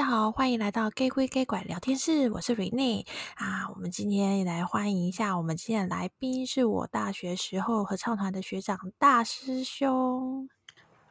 [0.00, 3.04] 大家好，欢迎来到 Gay 鬼 Gay 拐聊天室，我是 Renee
[3.34, 3.68] 啊。
[3.68, 10.48] 我们今天来欢迎一下，我们今天的来宾是我大学时候合唱团的学长大师兄。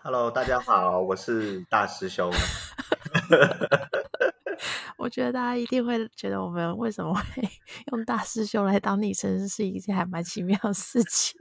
[0.02, 2.32] Hello，大家好，我是大师兄。
[4.98, 7.22] 我觉得大家一定会觉得我们为什么会
[7.94, 11.38] 用大师兄来当昵称，是一件还蛮奇妙的事情。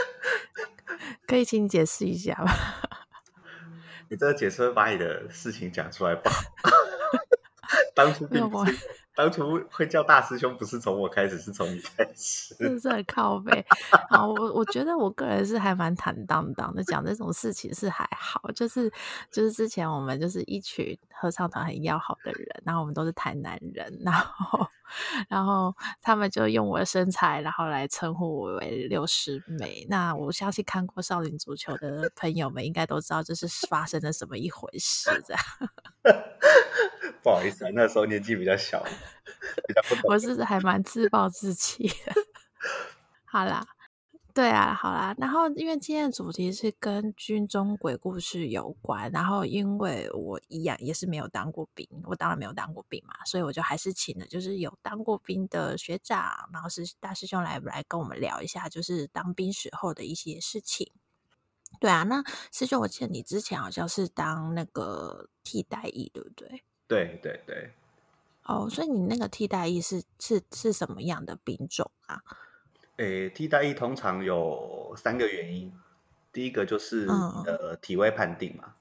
[1.26, 2.52] 可以请你解释一下吗？
[4.10, 6.32] 你这个解释会把你的事情讲出来吧？
[7.94, 8.76] 当初并不是，
[9.20, 12.54] 当初会叫大师兄，不是从我开始，是从你开始。
[12.54, 13.62] 是不是很靠背？
[14.08, 18.40] 好，我我觉得我个人是还蛮坦荡荡的，讲这种事情是还好。
[18.54, 18.90] 就是
[19.30, 24.66] 就是之前我们就是一群合唱团很要好的人，然后我们都是台南人，然后。
[25.28, 29.86] 然后他们就用我的身材，然后来称呼我为六师妹。
[29.88, 35.08] 那我相信看过《少林足球》的朋友们应该都知道这是发生了什么一回事。
[35.24, 35.42] 这样，
[37.22, 38.84] 不好意思啊，那时候年纪比较小。
[40.04, 42.12] 我是还蛮自暴自弃的。
[43.24, 43.66] 好啦。
[44.32, 60.92] 对啊，好啦，然后因为今天的主题是跟军中鬼故事有关，然后因为我一样也是没有当过兵，我当然没有当过兵嘛，所以我就还是请了就是有当过兵的学长，然后是大师兄来来跟我们聊一下，就是当兵时候的一些事情。
[61.80, 66.62] 对啊，那师兄，我记得你之前好像是当那个替代役，对不对？
[66.86, 67.74] 对对对。
[68.50, 72.20] 哦，所以你那个替代役是是是什么样的兵种啊？
[72.96, 75.72] 诶，替代役通常有三个原因，
[76.32, 78.74] 第一个就是你的体位判定嘛，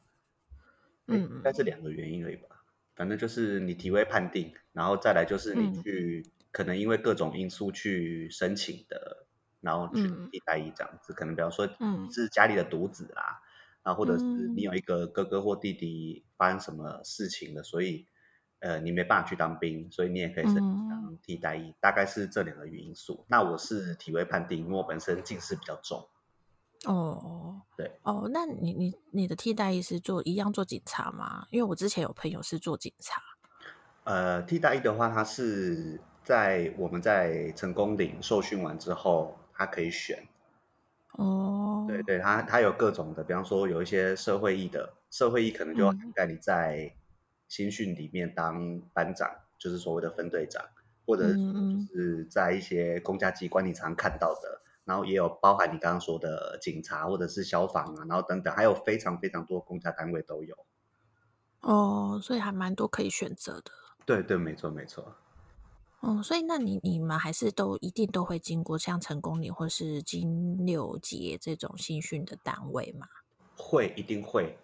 [1.06, 1.42] 嗯，应。
[1.44, 2.64] 该是两个原因而已吧，
[2.96, 9.28] 反正就是你体位判定，然后再来就是你去、嗯、可能因为各种因素去申请的，
[9.62, 10.02] 然后去
[10.32, 11.70] 替代役这样子，嗯、可能比方说
[12.12, 13.40] 是家里的独子啦，
[13.84, 18.08] 然后或者是你有一个哥哥或弟弟发生什么事情了，所以。
[18.60, 23.24] 呃，你没办法去当兵，所以你也可以申请当替代役，嗯，大概是这两个因素。
[23.30, 26.10] 那我是体位判定，因为我本身近视比较重。
[26.86, 31.48] 哦，对，哦，那你你你的替代役是做一样做警察吗？
[31.52, 33.22] 因为我之前有朋友是做警察。
[34.04, 40.28] 呃，替代役的话，他是在我们在成功岭受训完之后，他可以选。
[41.14, 46.94] 哦，对对，他他有各种的，比方说有一些社会役的，社会役可能就要涵盖你在。
[47.50, 50.64] 新训里面当班长，就是所谓的分队长，
[51.06, 60.56] 或者就是在一些公家机关你常看到的，然后也有包含你刚刚说的警察或者是消防啊，然后等等，还有非常非常多公家单位都有。
[61.62, 63.72] 哦，所以还蛮多可以选择的。
[64.06, 65.16] 对对，没错没错。
[66.02, 73.06] 哦，所以那你你们还是都一定都会经过像成功岭或是金六结这种新训的单位吗？
[73.58, 74.56] 会，一定会。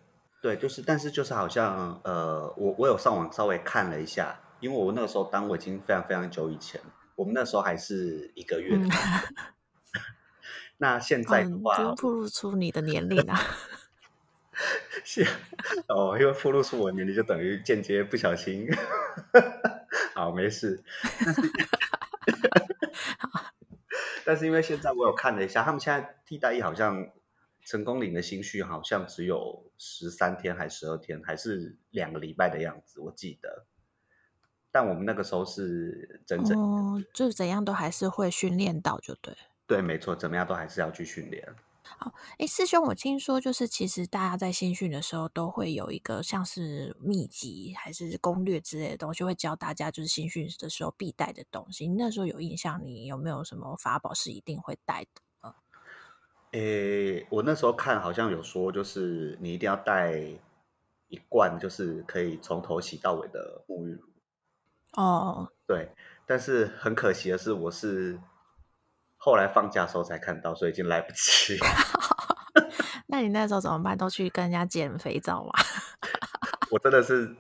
[0.46, 6.80] 对，就是，但是就是好像，呃，我我有上网稍微看了一下，因为我那个时候当我已经非常非常久以前，
[7.16, 8.86] 我们那时候还是一个月的。
[8.86, 8.90] 嗯、
[10.78, 13.40] 那现在的话，嗯、不露出你的年龄啊。
[15.04, 15.26] 是
[15.88, 18.68] 哦，因为暴露出我年龄，就等于间接不小心。
[20.14, 20.84] 好，没事。
[21.26, 21.42] 但是，
[24.26, 27.10] 但是因为现在我有看了一下，他们现在替代役好像。
[27.66, 33.66] 成功领的新训好像只有十三天还是十二天，还是两个礼拜的样子，我记得。
[34.72, 39.36] 但我们那个时候是整整哦，就怎样都还是会训练到，就对。
[39.66, 41.44] 对，没错，怎么样都还是要去训练。
[41.82, 51.88] 好，哎，师兄，我听说就是其实大家在新训的时候都会有一个像是秘籍还是攻略之类的东西，会教大家就是新训的时候必带的东西。
[51.88, 55.22] 你那时候有印象，你有没有什么法宝是一定会带的？
[56.56, 60.18] 诶，我那时候看好像有说，就是你一定要带
[61.10, 64.00] 一罐，就是可以从头洗到尾的沐浴乳。
[64.94, 65.92] 哦，对，
[66.26, 68.18] 但是很可惜的是，我是
[69.18, 71.58] 后来放假的时候才看到，所以已经来不及。
[73.08, 73.98] 那你那时候怎么办？
[73.98, 75.52] 都去跟人家捡肥皂吗？
[76.72, 77.36] 我真的是，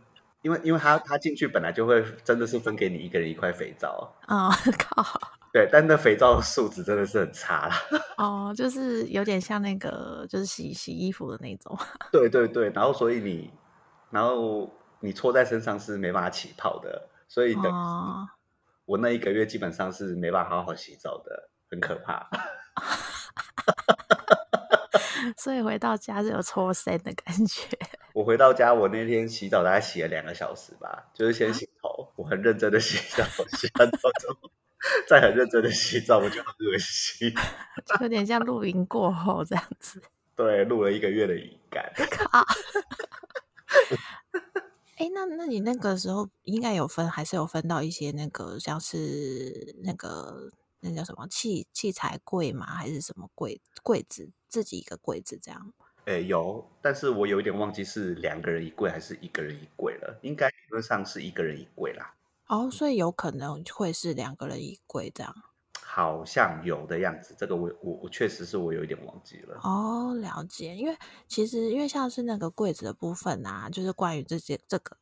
[0.45, 4.13] 因为因为他他进去本来就会真的是分给你一个人一块肥皂。
[4.27, 5.03] 哦，靠。
[5.51, 7.75] 对，但那肥皂的素质真的是很差啦。
[8.17, 11.75] 哦，就是有点像那个，就是洗洗衣服的那种。
[12.13, 13.51] 对对对，然后所以你，
[14.11, 17.73] 然后你搓在身上是没办法起泡的，所以等于
[18.85, 22.29] 我那一个月基本上是没办法好好洗澡的，很可怕。
[25.37, 27.67] 所以回到家就有搓身的感觉。
[28.13, 33.23] 我回到家，我那天洗澡大概洗了两个小时吧，就是先洗头，我很认真的洗澡，
[33.57, 34.51] 洗完澡之后。
[35.07, 37.33] 再很认真的洗澡，我就很恶心，
[38.01, 39.99] 有点像露营过后这样子。
[40.37, 41.91] 对，录了一个月的影感。
[44.97, 50.51] 哎，那那你那个时候应该有分，还是有分到一些那个像是那个
[50.85, 52.65] 那叫什么器器材柜吗？
[52.67, 55.73] 还是什么柜柜子自己一个柜子这样？
[56.05, 60.19] 哎，有，但是我有一点忘记是两个人一柜还是一个人一柜了。
[60.21, 62.13] 应该理论上是一个人一柜啦。
[62.47, 65.35] 哦，所以有可能会是两个人一柜这样。
[65.81, 69.59] 好像有的样子，这个我我我确实是我有一点忘记了。
[69.63, 70.97] 哦，了解，因为
[71.27, 74.97] 其实因为像是那个柜子的部分啊，就是关于这些这个，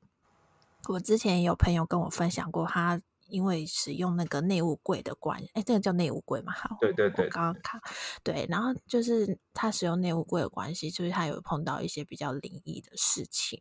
[0.87, 3.01] 我之前也有朋友跟我分享过，他
[3.33, 6.53] 因为使用那个内务柜的关系，哎，这个叫内务柜嘛？
[6.53, 7.81] 好，对对对，刚刚看，
[8.23, 13.59] 对，然后就是他使用内务柜的关系，就是他有碰到一些比较灵异的事情。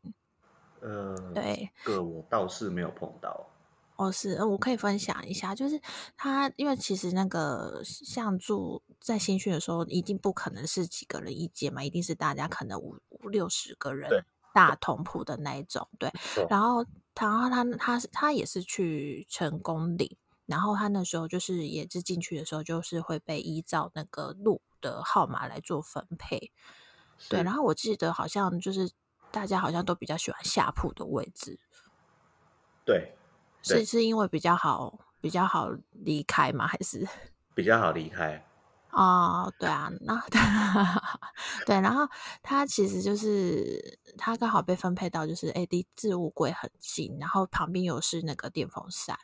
[0.82, 3.48] 呃，对，这个我倒是没有碰到。
[3.96, 5.80] 哦，是，我可以分享一下，就是
[6.16, 14.10] 他，因为其实那个像住在新训的时候，一定不可能是几个人一间嘛，一定是大家可能五五六十个人
[14.52, 16.10] 大同铺的那一种，对。
[16.34, 16.84] 对然后，
[17.14, 20.16] 然后他他他他也是去成功岭，
[20.46, 26.50] 然后他那时候就是也是进去的时候，就是会被依照那个路的号码来做分配，
[27.28, 27.42] 对。
[27.42, 28.90] 然后我记得好像就是
[29.30, 31.58] 大家好像都比较喜欢下铺的位置，
[32.84, 33.14] 对。
[33.64, 36.66] 是是因为比较好比较好离开吗？
[36.66, 37.06] 还是
[37.54, 38.44] 比较好离开？
[38.92, 40.22] 哦，对啊，那
[41.66, 42.06] 对，然后
[42.42, 49.18] 他其实就是他刚好被分配到就是 A D 置物柜很近，然后旁边又是那个电风扇，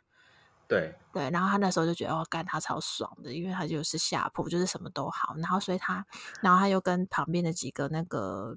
[0.66, 6.04] 对对，然后他那时候就觉得哦，干他超爽的，因为他就是下铺，就是什么都好，然后所以他，
[6.40, 8.56] 然后他又跟旁边的几个那个。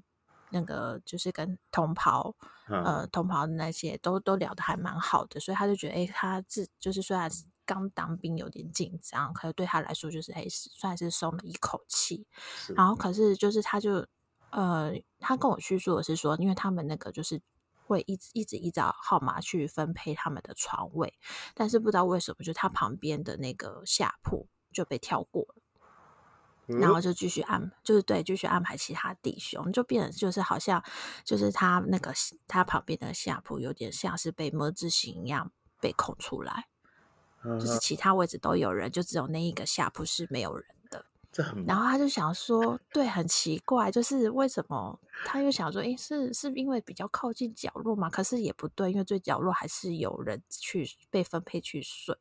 [0.54, 2.36] 那个就是跟同袍，
[2.68, 7.30] 嗯、呃，同袍的那些都都聊得还蛮好的，所以他就觉得，哎、欸，他自就是虽然
[7.64, 12.26] 刚当兵有点紧张，可是对他来说就是，还是，算是松了一口气。
[12.74, 14.06] 然后可是就是他就，
[14.50, 17.40] 呃，他跟我叙述的是说，因为他们那个就是
[17.86, 21.14] 会一直一直依照号码去分配他们的床位，
[21.54, 25.56] 但是不知道为什么，就他旁边的那个下铺就被跳过了。
[26.66, 30.82] 然后就继续安，就是对，继续安排其他弟兄，就变成就是好像
[31.24, 32.14] 就是他那个
[32.46, 35.50] 他旁边的下铺有点像是被么字形一样
[35.80, 36.68] 被空出来，
[37.44, 41.04] 就是其他位置都有人，就只有那一个下铺是没有人的。
[41.66, 45.00] 然后他就想说，对，很奇怪，就是为什么？
[45.24, 48.10] 他又想说，诶，是是因为比较靠近角落嘛？
[48.10, 52.14] 可是也不对，因为最角落还是有人去被分配去睡。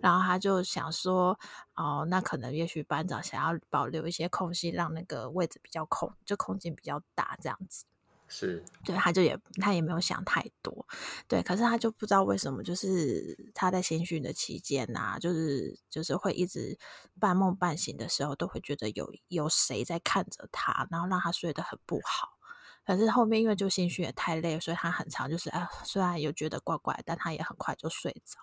[0.00, 1.38] 然后他就想说，
[1.74, 7.84] 哦，那可能也许班长想要保留一些空隙，让那个位置比较空，就空间比较大这样子。
[8.30, 10.86] 是，对，他就也他也没有想太多，
[11.26, 16.78] 对，可是他就不知道为什么，就是他在新训的期间呐、啊，就是就是会一直
[17.18, 22.36] 半梦半醒的时候，都会觉得有有谁在看着他，然后让他睡得很不好。
[22.84, 28.38] 可是后面因为就新训也太累，所以他很长就是啊，虽然有觉得怪怪，但他也很快就睡着。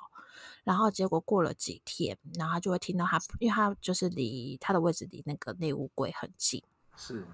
[0.63, 6.63] 然后结果过了几天，然后他就会听到他，因为他就是离他的位置离那个内务柜很近，
[6.97, 7.27] 是。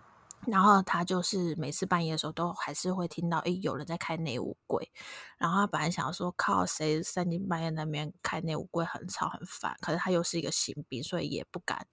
[0.47, 4.91] 然后他就是每次半夜的时候都还是会听到，诶，有人在开内务柜。
[5.37, 9.77] 然后他本来想说，靠，谁三更半夜那边开内务柜很吵很烦。
[9.81, 11.85] 可是他又是一个新兵，所以也不敢，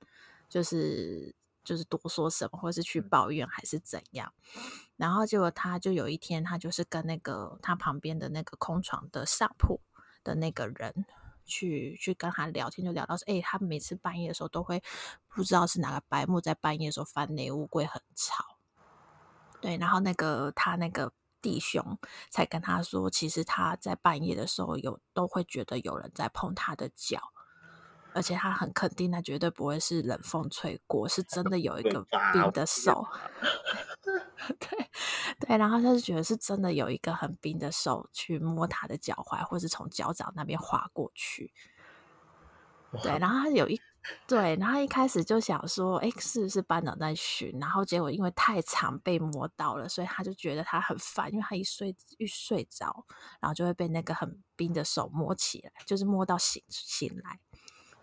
[0.48, 4.32] 就是就是多说什么，或是去抱怨还是怎样。
[4.96, 9.80] 然后结果他就有一天，他就是跟那个他旁边的那个空床的上铺
[10.24, 11.04] 的那个人。
[11.48, 14.80] 去去跟他聊天，就聊到说，哎、欸，他每次半夜的时候都会
[15.26, 18.44] 不知道是哪个白目在半夜的时候翻内务柜，很吵。
[19.60, 21.12] 对，然后那个他那个
[21.42, 21.98] 弟兄
[22.30, 27.32] 才跟他说，其实他在半夜的时候有都会觉得有人在碰他的脚，
[28.18, 33.06] 而且他很肯定，他绝对不会是冷风吹过，是真的有一个冰的手。
[34.02, 34.90] 对
[35.38, 41.52] 对，然后他就觉得是真的有一个很冰的手去摸他的脚踝，或是从脚掌那边划过去。
[43.02, 43.80] 对，然后他有一
[44.26, 47.56] 对，然后一开始就想说，哎，是不是班长在巡？
[47.60, 53.04] 然后结果因为太长被摸到了，所以他就觉得他很烦，因为他一睡一睡着，
[53.38, 57.38] 然后就会被那个很冰的手摸起来，就是摸到醒醒来，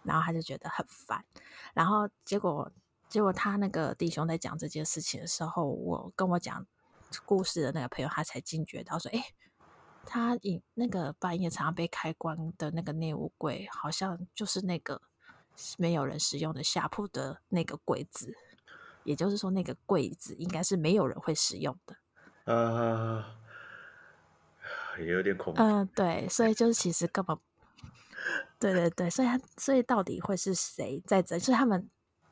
[0.06, 1.26] 然后他就觉得很烦，
[1.74, 2.72] 然后结果。
[3.08, 6.66] 结果他那个弟兄在讲这件事情的时候，我跟我讲
[7.24, 9.24] 故事的那个朋友，他才惊觉到说：“哎，
[10.06, 15.00] 他隐那个半夜常常被开关的那个内务柜，好像就是那个
[15.78, 18.36] 没有人使用的下铺的那个柜子。
[19.04, 21.96] 也就是说，那个柜子应该是没有人会使用的。”
[22.46, 23.24] 呃，
[24.98, 25.62] 也有点恐怖。
[25.62, 27.38] 嗯、呃，对，所以就是其实根本，
[28.60, 31.40] 对对对，所以他所以到底会是谁在这？
[31.40, 31.90] 所以他们。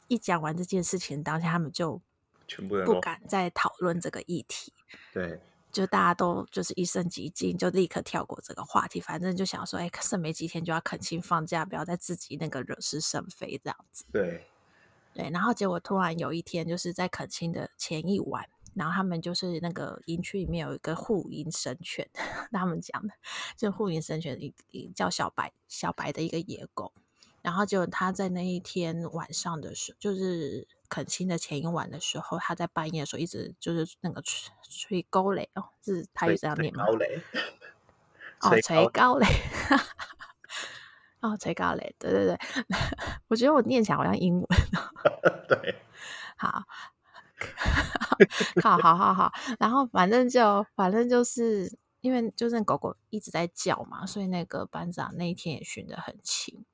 [0.09, 2.00] 一讲完这件事情，当下他们就
[2.45, 4.71] 全部不敢再讨论这个议题。
[5.13, 5.39] 对
[5.71, 14.03] 就大家都就是一声寂静，就立刻跳过这个话题，反正就想说，哎，剩没几天就要恳亲放假，不要再自己那个惹是生非这样子。
[14.12, 14.45] 对，
[15.15, 22.10] 对，然后结果突然有一天，就是在恳亲的前一晚，然后他们就是那个营区里面有一个护营神犬，
[22.51, 23.13] 他们讲的，
[23.56, 24.39] 就护营神犬
[24.72, 26.94] 一叫小白，小白的一个野狗，
[27.42, 30.68] 然后就他在那一天晚上的时候，就是。
[30.89, 36.86] 恳亲的前一晚的时候，他在半夜的时候一直就是那个吹吹高雷哦，是他也这样念吗？
[36.86, 37.20] 高雷
[38.42, 39.25] 哦，吹高雷，
[41.22, 42.38] 哦，吹高雷，对对对，
[43.27, 44.48] 我觉得我念起来好像英文。
[45.50, 45.82] 对，
[46.38, 46.62] 好，
[48.62, 56.65] 好好好好，然后反正就反正就是因为就是狗狗一直在叫嘛，所以那个班长那一天也训得很勤。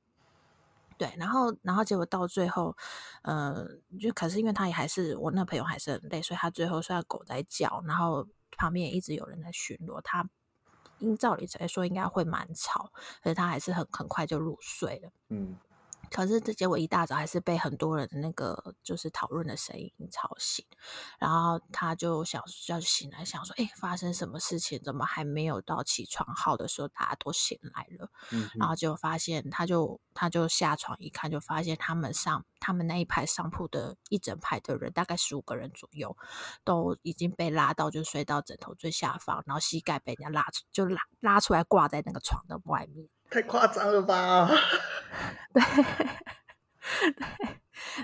[0.98, 2.76] 对，然后，然后结果到最后，
[3.22, 3.66] 呃，
[3.98, 8.26] 就可是因为他也还是我那朋友还是很累，所以他最后虽然狗在叫，然后
[8.56, 10.28] 旁边也一直有人在巡逻，他
[10.98, 12.92] 应照理来说应该会蛮吵，
[13.22, 15.10] 可是他还是很很快就入睡了。
[15.30, 15.56] 嗯。
[16.10, 20.64] 可是这结果一大早还是被很多人的那个就是讨论的声音吵醒，
[21.18, 24.80] 然后他就想要醒来，想说：“哎，发生什么事情？
[24.82, 36.16] 怎么还没有到起床号的时候，大家都醒来了？”嗯，然后就发现，他就他就下床一看，就发现他们上他们那一排上铺的一整排的人，大概十五个人左右，
[36.64, 43.08] 都已经被拉到就睡到枕头最下方，然后膝盖被人家拉出，就拉拉出来挂在那个床的外面。
[43.30, 44.50] 太夸张了吧？
[45.54, 45.62] 对
[47.12, 47.26] 对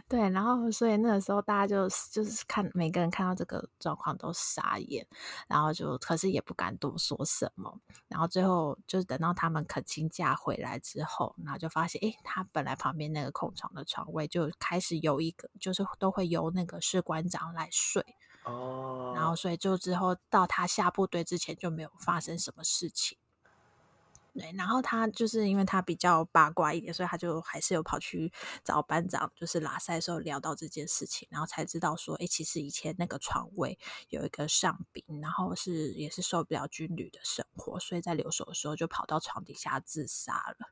[0.09, 5.07] 对，然后所以那个时候大家就就是看每个人看到这个状况都傻眼，
[5.49, 7.79] 然后就可是也不敢多说什么，
[8.09, 18.05] 然后最后就是等到他们恳亲假回来之后，然后就发现，诶，他本来旁边那个空床的床位就开始有一个，就是都会由那个士官长来睡
[18.45, 23.19] 哦，然后所以就之后到他下部队之前就没有发生什么事情。
[24.39, 28.31] 对，然后他就是因为他比较八卦一点，所以他就还是有跑去
[28.63, 33.79] 找班长，就是拉塞的时候聊到这件事情，然后才知道说，哎，其实以前那个床位
[34.11, 40.69] 有一个上宾，然后是也是受不了军旅的生活，所以在留守的时候就跑到床底下自杀了。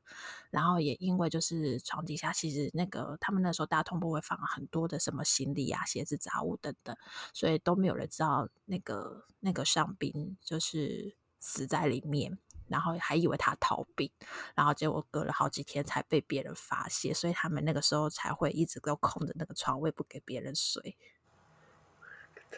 [0.51, 6.95] 然后也因为就是床底下其实那个他们那时候大通铺会放很多的什么行李啊、鞋子、杂物等等，
[7.33, 12.37] 所以都没有人知道那个那个上宾就是死在里面。
[12.67, 14.09] 然后还以为他逃兵，
[14.55, 20.97] 然后结果隔了好几天才被别人发现，所以他们那个时候才会一直都空着那个床位不给别人睡。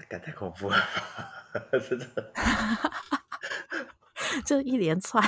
[0.09, 2.33] 这太恐怖了吧， 真的。
[4.45, 5.23] 就一连串。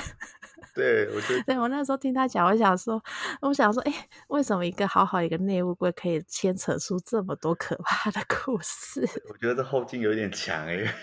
[0.74, 1.42] 对，我觉得。
[1.54, 3.02] 对，我那时候听他讲，我想说，
[3.40, 9.00] 我想说，哎，为什么一个好好一个内务官可以牵扯出这么多可怕的故事？
[9.28, 10.94] 我觉得这后劲有点强哎。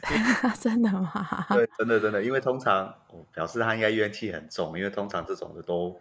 [0.60, 1.46] 真的吗？
[1.50, 6.00] 对，真的真的，因为通常我表示他应该怨气很重，因为通常这种的都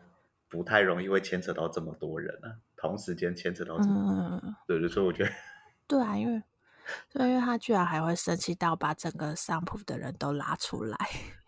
[0.50, 5.32] 不太容易会牵扯到这么多人啊，同时间牵扯到这么多人，嗯，对，所以我觉得，
[5.88, 6.42] 对啊，因为
[7.10, 10.98] 对，因为他居然还会生气到把整个上铺的人都拉出来，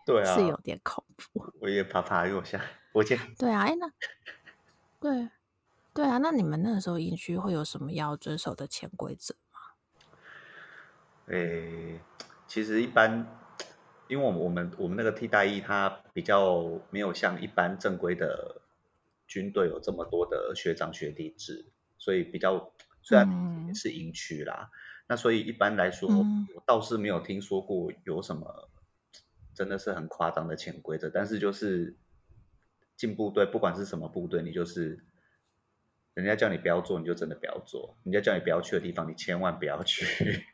[0.06, 1.52] 对啊，是有点恐怖。
[1.60, 3.86] 我也怕怕，因为我现在我见，对啊，哎那，
[5.00, 5.28] 对，
[5.92, 9.60] 对啊，那你们那个时候营区会有什么要遵守的潜规则吗？
[11.26, 12.00] 诶。
[12.54, 13.26] 其实一般，
[14.06, 18.62] 因为我们我们我们那个替代役，它比较没有像一般正规的
[19.26, 21.64] 军队有这么多的学长学弟制，
[21.98, 28.70] 所以比较虽然也是营区啦，嗯、那所以一般来说，嗯、我倒是没有听说过有什么
[29.52, 31.96] 真的是很夸张的潜规则，但是就是
[32.96, 35.04] 进部队，不管是什么部队，你就是
[36.14, 40.44] 人家叫你不要做，你就真的不要做；人家叫你不要去的地方，你千万不要去。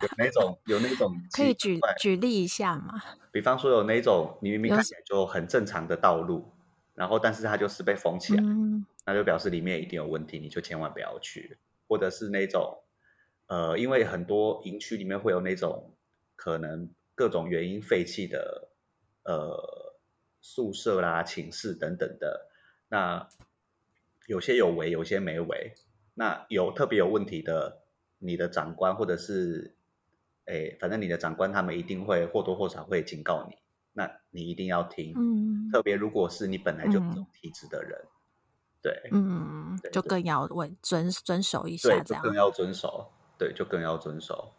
[0.00, 3.02] 有那种有那种可以举举例一下吗？
[3.30, 6.50] 比方说有那种你明明看起来就很正常的道路，
[6.94, 11.58] 然后但是它就是被封起来，嗯，那就表示里面一定有问题，你就千万不要去。
[11.86, 12.82] 或者是那种
[13.46, 15.94] 呃，因为很多营区里面会有那种
[16.34, 18.68] 可能各种原因废弃的
[19.22, 19.94] 呃
[20.40, 22.48] 宿舍啦、寝室等等的，
[22.88, 23.28] 那
[24.26, 25.74] 有些有围，有些没围，
[26.14, 27.82] 那有特别有问题的。
[28.18, 29.76] 你的长官或者是，
[30.46, 33.56] 哎，反正你的长官他们一定会或多或少会警告你，
[33.92, 35.12] 那你一定要听。
[35.16, 38.10] 嗯，特别如果是你本来就这种体质的人，嗯、
[38.82, 44.52] 对，嗯，就更要为遵遵守一下这样，对，更要遵守，对，就更要遵守。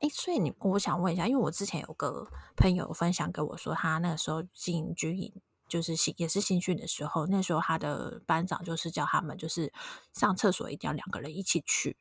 [0.00, 5.32] 哎，所以你，我想问一下，因为我之前有个朋友分享给我说，他那个时候进军营。
[5.68, 9.70] 就是新也是新训的时候，那时候他的班长就是叫他们就是
[10.14, 11.94] 上厕所一定要两个人一起去，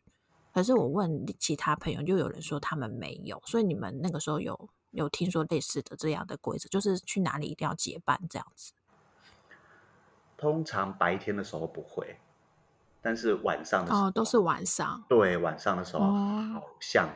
[0.58, 3.40] 可是我问其他朋友，就有人说他们没有。
[3.46, 8.74] 所以你们那个时候有有听说类似的这样的规则，就是去哪里一定要结伴这样子？
[10.36, 12.18] 通常白天的时候不会，
[13.04, 15.04] 但是晚上的时候哦，都是晚上。
[15.08, 17.08] 对，晚上的时候好像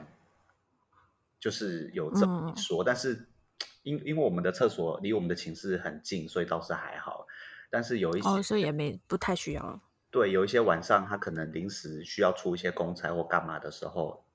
[1.40, 3.28] 就是有这么一说，嗯、但是
[3.82, 7.26] 因因为我们的厕所离我们的寝室很近，所以倒是还好。
[7.72, 9.82] 但是有一些哦，所以也没不太需要。
[10.12, 14.26] 对，有一些晚上他可能临时需要出一些公差或干嘛的时候，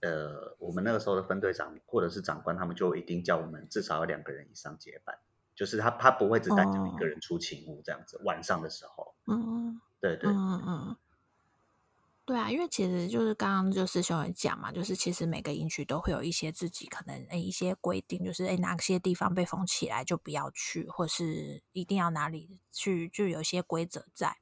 [0.00, 5.16] 呃，我们那个时候的分队长或者是长官，他们就一定叫我们至少要两个人以上结伴。
[5.54, 8.16] 就是他，他不会只单叫一个人出勤务这样子。
[8.16, 8.26] Oh.
[8.26, 10.96] 晚上的时候，嗯嗯，对对，嗯嗯，
[12.32, 24.34] 对啊，因为其实就是刚刚就师兄也讲嘛，就是其实每个营区都会有一些自己可能诶一些规定，就是诶哪些地方被封起来就不要去，或是一定要哪里去，就有一些规则在。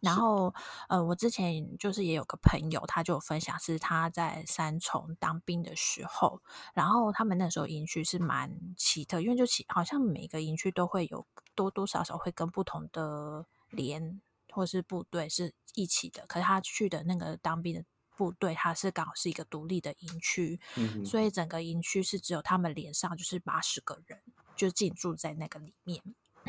[0.00, 0.52] 然后，
[0.88, 6.42] 呃，我之前就是也有个朋友，他就有分享是他在三重当兵的时候，
[6.74, 14.20] 然后他们那时候营区是蛮奇特，因为就其好像每个营区都会有多多少少会跟不同的连
[14.52, 17.84] 或是部队是一起的，可是他去的那个当兵的
[18.16, 24.20] 部队，他是刚好是一个独立的营区，嗯、所以整个营区是只有他们连上就是八十个人
[24.56, 26.02] 就进驻在那个里面。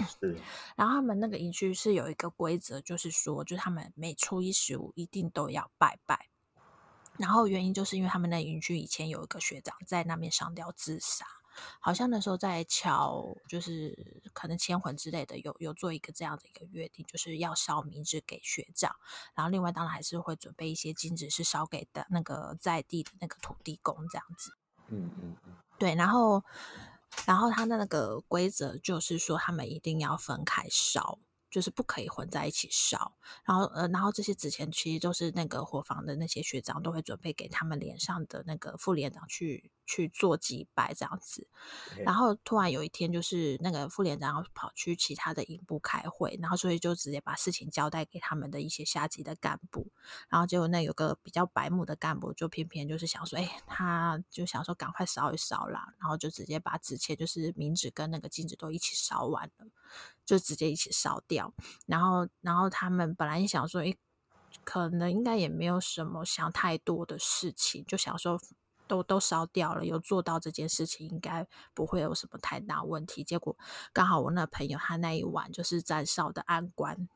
[0.07, 0.37] 是，
[0.77, 6.29] 然后他们那个营区是有一个规则，就是说，就是他们每初一十五一定都要拜拜。
[7.17, 11.25] 然后原因就是因为他们那营区以前有一个学长在那边上吊自杀，
[11.79, 18.95] 好像那时候在桥，就是可能签魂之类的，有有做一个这样的一个约定，就是要烧冥纸给学长。
[19.33, 24.53] 然后另外当然还是会准备一些金纸，是烧给的那个在地的那个土地公这样子。
[24.87, 26.43] 嗯嗯嗯，对，然后。
[27.25, 31.17] 然后他的那个规则就是说，他们一定要分开烧。
[31.49, 41.47] 就是不可以混在一起烧，然后呃，然后这些纸钱其实都是那个伙房的那些学长都会准备给他们连上的那个副连长去去做祭拜这样子。
[42.05, 49.91] 然后突然有一天，就是那个副连长要跑去其他的营部开会，然后所以就直接把事情交代给他们的一些下级的干部。
[50.29, 59.67] 然后结果那有个比较白目的干部，就偏偏就是想说，哎，他就想说赶快烧一烧啦，然后就直接把纸钱，就是冥纸跟那个金纸都一起烧完了。
[60.29, 61.51] 就直接一起烧掉，
[61.87, 63.97] 然后，然后他们本来想说，诶，
[64.63, 68.39] 可能应该也没有什么想太多的事情，就想说
[68.87, 73.23] 都都烧掉了，有做到这件事情，应该不会有什么太大问题。
[73.23, 73.57] 结果
[73.91, 77.09] 刚好我那朋友他那一晚就是在烧的安官，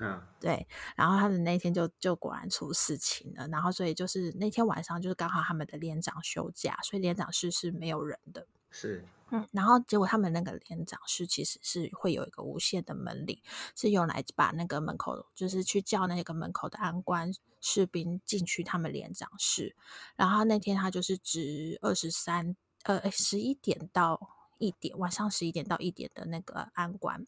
[0.00, 9.04] 嗯，对，然后他的那天就就果然出事情了，然后所以就是那天晚上就是刚好他们的连长休假，所以连长室是没有人的，是。
[9.32, 13.40] 嗯，然后结果他们那个连长室其实是会有一个无线的门铃，
[13.76, 19.76] 是用来把那个门口，就是去叫那个门口的安官士兵进去他们连长室。
[20.16, 24.20] 然后那天他就是值二十三呃十一点到
[24.58, 27.26] 一点，晚上十一点到一点的那个安官，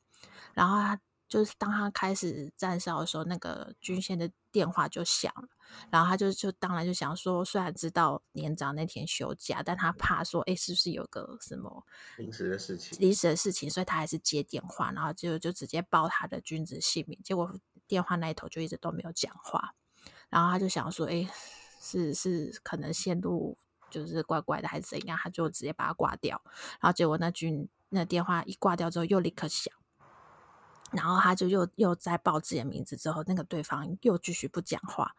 [0.55, 1.01] 然后他。
[1.33, 5.49] 就是当他开始站哨的时候，那个军线的电话就响了，
[5.91, 11.87] 然后他就就当然就想说，虽然知道连长那天休假，但他怕说，哎，是不是有个什么
[12.19, 12.99] 临时的事情？
[13.01, 17.19] 临时的事情，所以他还是接电话，然后就就直接报他的军职姓名。
[17.25, 17.51] 结果
[17.87, 19.75] 电话那一头就一直都没有讲话，
[20.29, 21.27] 然后他就想说，哎，
[21.81, 23.57] 是是可能线路
[23.89, 25.17] 就是怪怪的，还是怎样？
[25.17, 26.43] 他就直接把它挂掉。
[26.79, 29.73] 然后结果那军那电话一挂掉之后，又立刻响。
[30.93, 35.15] 然后他就又又在报自己的名字之后，那个对方又继续不讲话，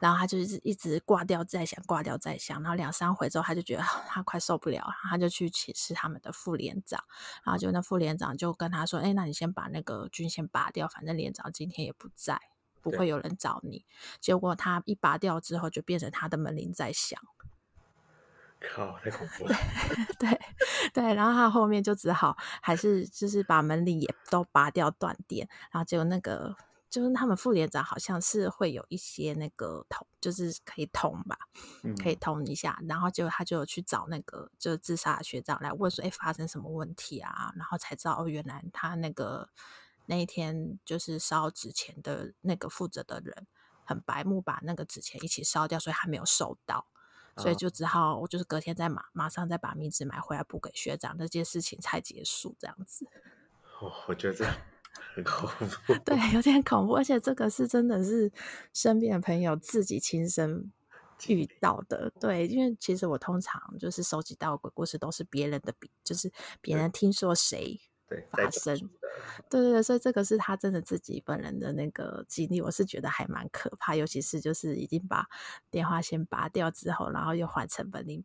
[0.00, 7.02] 然后他就一直一直挂掉再想，挂掉再想，然后两三回之后，他就觉得 他快受不了，他就去请示他们的副连长，
[7.44, 12.40] 然后就那副连长就跟他说：“哎，那你先把那个军线拔掉，反正连长今天也不在，
[12.80, 13.84] 不会有人找你。”
[14.20, 17.20] 结果他一拔掉之后，就变成他的门铃在响。
[18.74, 19.54] 靠，太恐怖了！
[20.18, 20.40] 对对
[20.92, 26.54] 对，然后他后面就只好还是就是把门铃也都拔掉断电，然后结果那个
[26.90, 31.38] 就是他们副连长好像是会有一些那个通，就是可以通吧，
[32.02, 37.52] 可以通一下，嗯、然后结果他就去找那个就自杀的学长来问说，哎，发生什么问题啊？
[37.56, 39.48] 然后才知道哦，原来他那个
[40.06, 43.46] 那一天就是烧纸钱的那个负责的人
[43.84, 46.86] 很白目，把那个纸钱一起烧掉，所以他没有收到。
[47.36, 53.06] 所以就只好，我就是隔天再马马上再把冥纸买回来补给学长，这件事情才结束这样子。
[53.80, 54.44] 哦，我觉得这
[55.14, 55.48] 很恐
[55.86, 55.94] 怖。
[56.04, 58.30] 对， 有点恐怖，而且这个是真的是
[58.72, 60.70] 身边的朋友自己亲身
[61.26, 62.12] 遇到的。
[62.20, 67.80] 对，因为其实我通常就是收集到的鬼故事都是别人的，就是别人听说谁
[68.14, 68.76] 对发生。
[69.50, 75.26] 对对对，所以这个是他真的自己本人的那个经历，我是觉得还蛮可怕，尤其是就是已经把
[75.70, 78.24] 电话线拔掉之后，然后又换成门铃，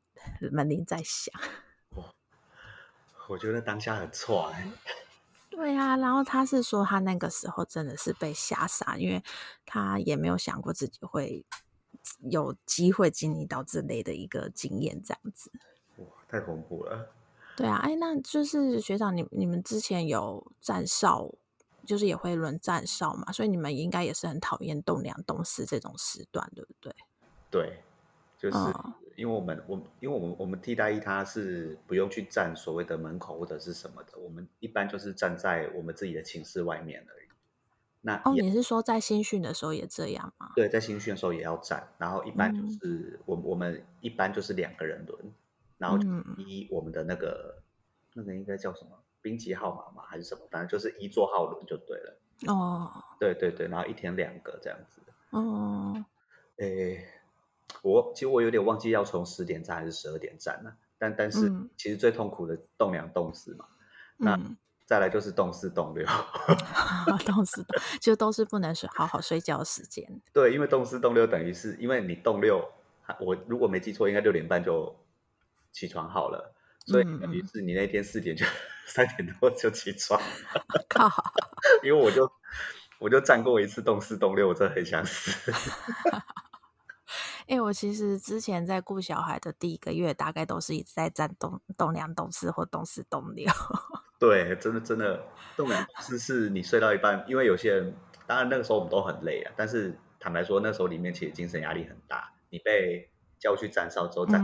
[0.51, 1.33] 门铃在响。
[1.89, 2.15] 我
[3.27, 4.51] 我觉得当下很错。
[5.49, 9.23] 对啊，然后他是说他那个时候真的是被吓傻，因为
[9.65, 11.43] 他也没有想过自己会
[12.21, 15.51] 有机会经历到这类的一个经验，这样子。
[15.97, 17.11] 哇，太恐怖了。
[17.57, 21.29] 对啊，哎，那就是学长，你你们之前有站哨，
[21.85, 26.95] 就是也会轮站哨嘛，所以你们应该也是很讨厌栋梁栋四这种时段，对不对？
[27.51, 27.83] 对，
[28.37, 28.57] 就是。
[28.57, 37.27] 嗯因为我们我因为我们我们替代役他是不用去站所谓的门口或者是什么的，我们一般就是站在我们自己的寝室外面而已。
[38.01, 40.51] 那哦，你是说在新训的时候也这样吗？
[40.55, 45.19] 对，在新训的时候也要站，然后一般就是我、嗯、我们一般就是两个人轮，
[45.77, 45.97] 然后
[46.37, 47.63] 依我们的那个、嗯、
[48.15, 52.19] 那个应该叫什么兵籍号码嘛还是什么，反正就是一座号轮就对了。
[52.47, 55.01] 哦，对对对，然后一天两个这样子。
[55.31, 56.05] 哦，
[56.57, 57.13] 诶。
[57.83, 63.65] 我其实我有点忘记要从十点站还是十二点站了，但但是其实最痛苦的栋梁栋四嘛，
[64.19, 64.39] 嗯、那
[64.85, 66.07] 再来就是栋四栋六，
[67.25, 67.63] 栋四
[67.99, 70.21] 就都是不能睡好好睡觉的时间。
[70.33, 72.65] 对，因为栋四栋六等于是因为你栋六，
[73.19, 74.95] 我如果没记错，应该六点半就
[75.77, 76.55] 起床好了，
[76.87, 78.43] 所以等于是你那天四点就
[78.87, 80.19] 三点多就起床。
[80.89, 81.07] 靠，
[81.83, 82.31] 因为我就
[82.97, 85.51] 我就站过一次栋四栋六，我真的很想死。
[87.41, 93.45] 哎、欸，我其实之前在顾小孩的第一个月，大概都是一直在站栋栋梁栋四或动四栋六。
[94.17, 95.23] 对，真的真的，
[95.55, 102.33] 栋梁栋四是你睡到一半，因为有些人，当然那个时候我们都很累啊，但是坦白说，那时候里面其实精神压力很大。
[102.49, 104.41] 你被叫去站哨之后站，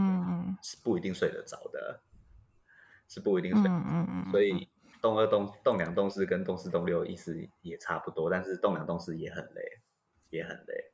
[0.62, 2.00] 是不一定睡得着的，
[3.08, 3.74] 是不一定睡得着。
[3.74, 4.30] 嗯嗯嗯。
[4.30, 4.68] 所以
[5.00, 9.62] 动二动动两动四跟动四动六意思也差不多，但是动两动四也很累，
[10.30, 10.92] 也很累。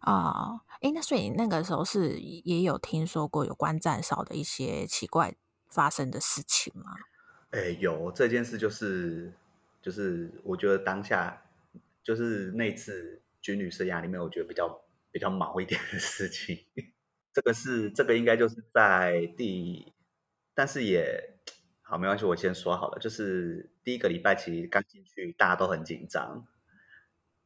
[0.00, 5.34] 啊，哎、uh，那所以那个时候是也有听说过有关站哨的一些奇怪
[5.68, 6.92] 发生的事情吗？
[7.50, 9.32] 哎，有这件事就是
[9.82, 11.42] 就是我觉得当下
[12.04, 16.64] 就是那次军旅生涯里面，我觉得比较比较毛一点的事情。
[17.36, 19.92] 这个是这个应该就是在第，
[20.54, 21.38] 但是也
[21.82, 26.46] 好没关系，我先说好了，就是第一个礼拜其实刚进去，大家都很紧张。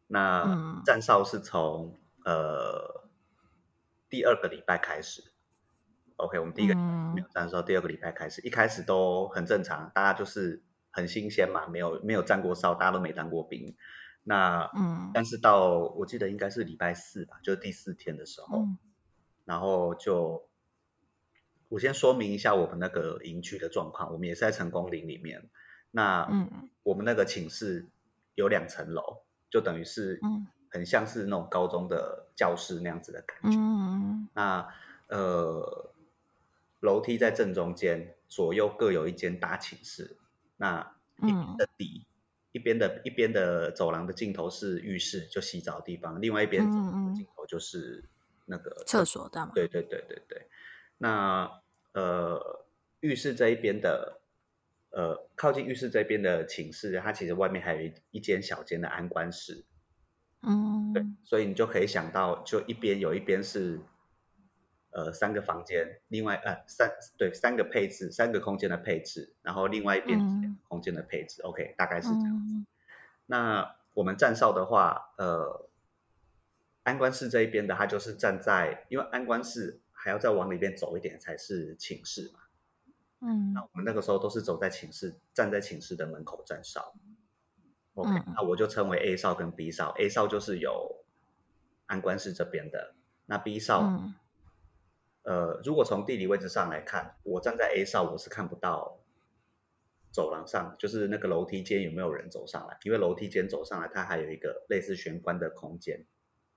[0.07, 1.99] 那站哨是从。
[2.23, 3.09] 呃，
[4.11, 5.33] 第二个礼拜开始
[6.17, 13.75] ，OK，我们第一个没有站哨，第二个礼拜开始，一开始都很正常，大家就是很新鲜嘛，没有没有站过哨，大家都没当过兵。
[14.23, 18.79] 那嗯，但是到我记得应该是礼拜四吧，就是第四天的时候，嗯、
[19.51, 20.47] 然后就
[21.69, 25.51] 我先说明一下我们那个营区的状况，我们也是在成功林里面。
[25.91, 27.89] 那嗯，我们那个寝室
[28.37, 30.47] 有两层楼，就等于是嗯。
[30.73, 33.59] 很像是那种高中的教室那样子的感觉。
[33.59, 34.69] 嗯，那
[35.09, 35.91] 呃，
[36.79, 40.17] 楼梯在正中间，左右各有一间大寝室。
[40.57, 42.07] 那一边的底，嗯、
[42.53, 46.71] 一边的一边的走廊的尽头是浴室，就洗澡的地方；另外一边的
[47.17, 48.05] 尽头就是
[48.51, 49.53] 那个厕所的嘛。
[49.55, 50.49] 对对对对对。
[50.99, 51.63] 那
[51.95, 52.67] 呃，
[53.01, 54.21] 浴室这一边的，
[54.91, 59.65] 呃，靠近浴室这边的寝室，它其实外面还有一一间小间的安官室。
[60.43, 63.81] 嗯，对，所以你就可以想到，就一边有一边是，
[64.91, 72.55] 呃，三个房间，另外呃三对三个配置，三个空间的配置，然后另外一边空间的配置，嗯，OK，大概是这样子。
[72.55, 72.67] 嗯，
[73.27, 75.69] 那我们站哨的话，呃，
[76.83, 82.41] 安官室这一边的，他就是站在，因为安官室还要再往里边走一点才是寝室嘛。
[83.21, 86.95] 嗯，那我们那个时候都是走在寝室，站在寝室的门口站哨。
[87.95, 89.95] OK，嗯，那我就称为 A 哨跟 B 哨。
[89.99, 91.05] A 哨就是有
[91.85, 92.95] 安官室这边的，
[93.27, 94.15] 那 B 哨，嗯，
[95.23, 99.01] 呃，如果从地理位置上来看，我站在 A 哨，我是看不到
[100.11, 106.07] 走廊上，就是那个楼梯间有没有人走上来，因为楼梯间走上来，它还有一个类似玄关的空间。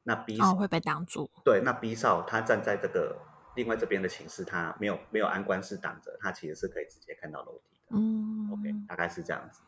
[0.04, 1.30] 那 B 哨，哦，会被挡住。
[1.46, 3.18] 对，那 B 哨他站在这个
[3.56, 7.98] 另外这边的寝室，他没有没有安官室挡着，他其实是可以直接看到楼梯的。
[7.98, 9.62] 嗯，OK，大概是这样子。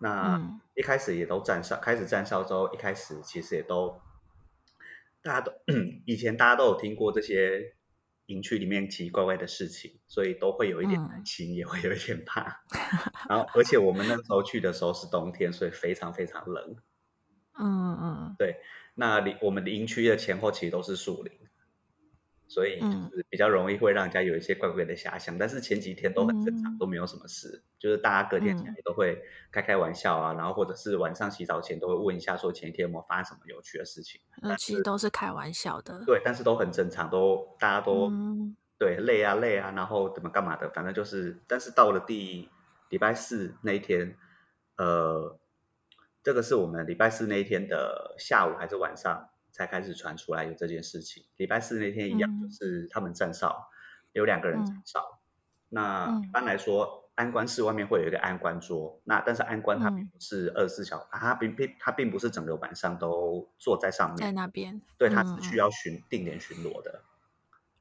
[0.00, 4.00] 那一开始也都站哨，嗯、开始站哨之后，一开始其实也都，
[5.22, 5.52] 大家都
[6.06, 7.74] 以前大家都有听过这些
[8.26, 12.62] 营区里面奇奇怪怪的事情，所以都会有一点担心，嗯、也会有一点怕。
[13.28, 16.76] 然后，而且我们那时候去的时候是冬天，所以非常非常冷。
[17.58, 18.56] 嗯嗯，对。
[18.94, 21.32] 那里我们的营区的前后其实都是树林。
[22.46, 25.36] 所以就是比较容易会让人家有一些怪怪的遐想。
[25.38, 29.18] 但是前几天都很正常，都没有什么事，就是大家隔天起来都会
[29.50, 34.20] 开开玩笑啊，然后或者是晚上洗澡前都会问一下，说前一天有没有发生什么有趣的事情。
[34.42, 36.04] 那其实都是开玩笑的。
[36.04, 38.12] 对，但是都很正常，都大家都
[38.78, 41.42] 对累啊累啊，然后怎么干嘛的，反正就是。
[41.48, 42.50] 但是到了第
[42.90, 44.16] 礼拜四那一天，
[44.76, 45.40] 呃。
[46.24, 51.22] 这个是我们礼拜四那一天的下午还是晚上才开始传出来有这件事情。
[51.36, 55.20] 礼拜四那天一样，就是他们站哨，嗯、有两个人站哨。
[55.20, 55.20] 嗯、
[55.68, 59.02] 那一般来说，安官室外面会有一个安官桌。
[59.04, 64.80] 那但是安官他并不是二十四小时，嗯、他并并他并不是整个晚上都坐在上面，在那边。
[64.96, 67.02] 对，他是需要巡、嗯、定点巡逻的。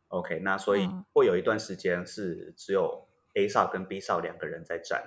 [0.09, 5.05] OK，那所以会有一段时间是只有 A 哨跟 B 哨两个人在站。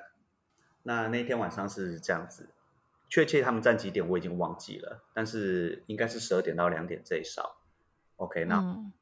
[0.82, 2.48] 那那天晚上是这样子。
[3.08, 7.56] 确切他们站几点我已经忘记了，但是应该是十二点到两点这一哨。
[8.16, 8.92] OK，那、嗯、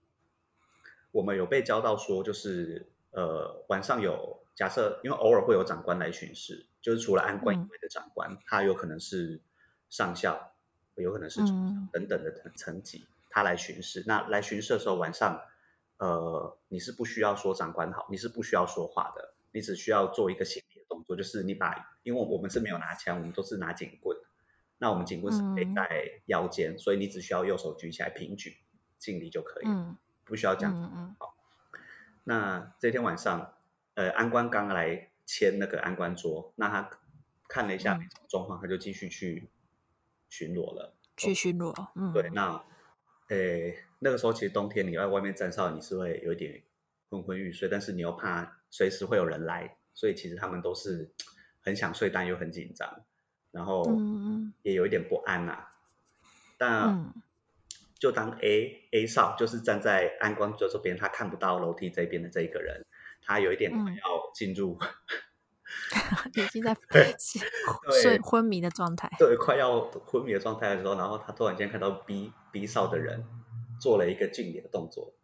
[1.12, 9.40] 我们有被教到说，就是呃晚上有假设，因为偶尔会有长官来巡视，就是除了安官以外的长官，嗯、他有可能是
[9.88, 10.52] 上校，
[10.96, 11.40] 有可能是
[11.92, 14.02] 等等的层层级，他来巡视。
[14.06, 15.40] 那来巡视的时候，晚上
[15.98, 20.63] 呃你是不需要说长官好，你是不需要说话的，你只需要做一个行
[21.14, 24.16] 作就是你把，因为我们是没有拿枪，我们都是拿警棍。
[24.78, 28.56] 那我们警棍是背在腰间，嗯、所以你只需要右手举起来平举
[28.98, 30.74] 敬礼就可以，嗯、不需要这样。
[30.74, 31.36] 嗯嗯、好，
[32.24, 33.54] 那这天晚上，
[33.94, 36.90] 呃，安官刚来签那个安官桌，那他
[37.48, 37.98] 看了一下
[38.28, 39.48] 状况，嗯、他就继续去
[40.28, 40.96] 巡逻了。
[41.16, 42.28] 去巡逻，嗯，对。
[42.30, 42.64] 那，
[43.28, 46.62] 呃，那个时候其实冬天你在外面站哨，你是会有一点
[47.08, 49.76] 昏昏欲睡，但是你又怕随时会有人来。
[49.94, 51.12] 所以其实他们都是
[51.62, 53.04] 很想睡，但又很紧张，
[53.52, 53.84] 然后
[54.62, 55.70] 也有一点不安呐、啊。
[56.58, 57.12] 但
[57.98, 62.84] 就当 A A 哨就是站在安光桌这边，他看不到楼梯这边的这一个人，
[63.22, 64.78] 他有一点快要进入，
[66.34, 66.76] 已经在
[68.02, 73.24] 睡昏迷的状态，对，快要昏迷的状态的时候，然后他突然间看到 B B 哨的人
[73.80, 75.14] 做了一个敬礼的动作，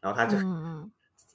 [0.00, 0.36] 然后他就。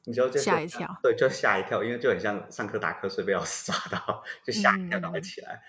[0.06, 5.56] 嗯你就吓一跳，对，就吓一跳，因为就很像上课打瞌睡被老师抓到，就吓一跳，赶快起来。
[5.56, 5.64] 嗯、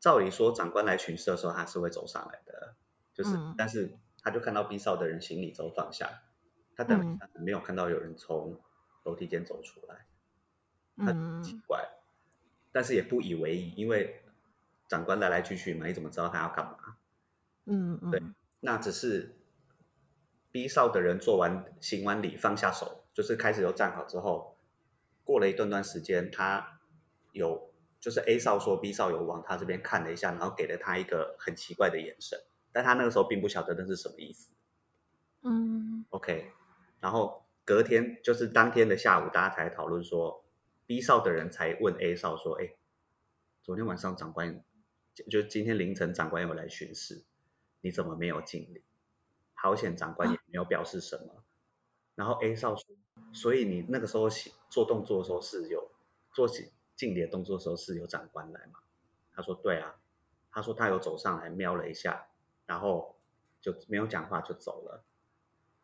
[0.00, 2.74] 照理说，长官来巡视的时候，他是会走上来的，
[3.14, 6.22] 就是，嗯、但是他就看到 B 哨的人行礼之后放下，
[6.74, 8.60] 他等了一下没有看到有人从
[9.04, 10.04] 楼梯间走出来，
[10.96, 11.90] 嗯、很奇怪，
[12.72, 14.24] 但是也不以为意，因为
[14.88, 16.76] 长官来来去去嘛，你怎么知道他要干嘛？
[17.66, 18.20] 嗯嗯，对，
[18.58, 19.36] 那只是
[20.50, 23.01] B 哨的人做完行完礼放下手。
[23.14, 24.56] 就是开始有站好之后，
[25.24, 26.80] 过了一段段时间，他
[27.32, 27.70] 有
[28.00, 32.38] 就是 A 少说 B 少有往他这边看了一下，然后给了他一个很奇怪的眼神，
[32.72, 34.50] 但他那个时候并不晓得那是什么意思。
[35.42, 36.50] 嗯，OK，
[37.00, 40.44] 然后隔天就是当天的下午，大家才讨论说
[40.86, 42.74] ，B 少的人才问 A 少说，哎，
[43.62, 44.64] 昨天晚上长官
[45.30, 47.24] 就今天凌晨长官有来巡视，
[47.80, 48.82] 你怎么没有敬礼？
[49.54, 51.34] 好险长官也没有表示什么。
[51.34, 51.44] 啊
[52.14, 52.94] 然后 A 少说，
[53.32, 54.28] 所以你那个时候
[54.68, 55.90] 做动作的时候是有
[56.32, 58.80] 做起敬礼的动作的时候是有长官来嘛？
[59.34, 59.96] 他说对啊，
[60.50, 62.28] 他说他有走上来瞄了一下，
[62.66, 63.16] 然后
[63.60, 65.04] 就没有讲话就走了。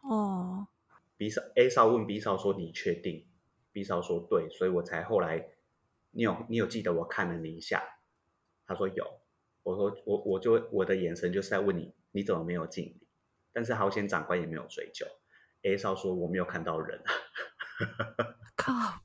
[0.02, 0.68] 哦。
[1.16, 3.26] B 少 A 少问 B 少说你确定
[3.72, 5.48] ？B 少说对，所以我才后来
[6.12, 7.82] 你有你有记得我看了你一下？
[8.66, 9.20] 他说有。
[9.64, 13.06] 我说我我就我的眼神就是在问你你怎么没有敬礼？
[13.52, 15.06] 但是好险长官也没有追究。
[15.62, 17.02] A 少说我没有看到人，
[18.64, 19.02] 啊！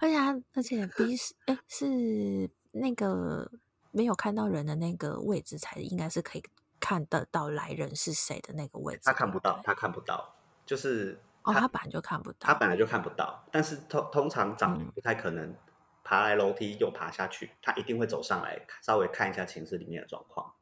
[0.00, 0.18] 而且
[0.54, 3.50] 而且 B 是哎是那个
[3.90, 6.44] 没有看到人的那个位置才应该是可以
[6.78, 9.00] 看得到来人是谁的那个位置。
[9.04, 13.44] 他看不到，他看不到，就是哦，他本来就看不到，他本来就看不到。
[13.50, 15.56] 但是通通常长不太可能
[16.04, 20.54] 爬来楼梯又爬下去，嗯、他一定会走上来稍微看一下寝室里面的状况。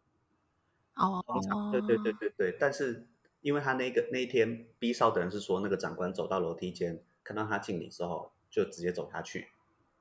[0.95, 3.07] 哦，通常对对对对对，但是。
[3.41, 9.49] 因为他那个那一天 B 哨的人是说，那个长官走到楼梯间，看到他敬礼之后，就直接走下去。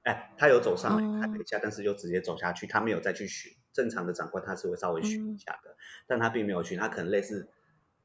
[0.03, 3.53] 哎，他有走上来看了一下，嗯、但是又直接走下去，他没有再去巡。
[3.71, 5.75] 正常的长官他是会稍微巡一下的，嗯、
[6.07, 7.49] 但他并没有巡，他可能类似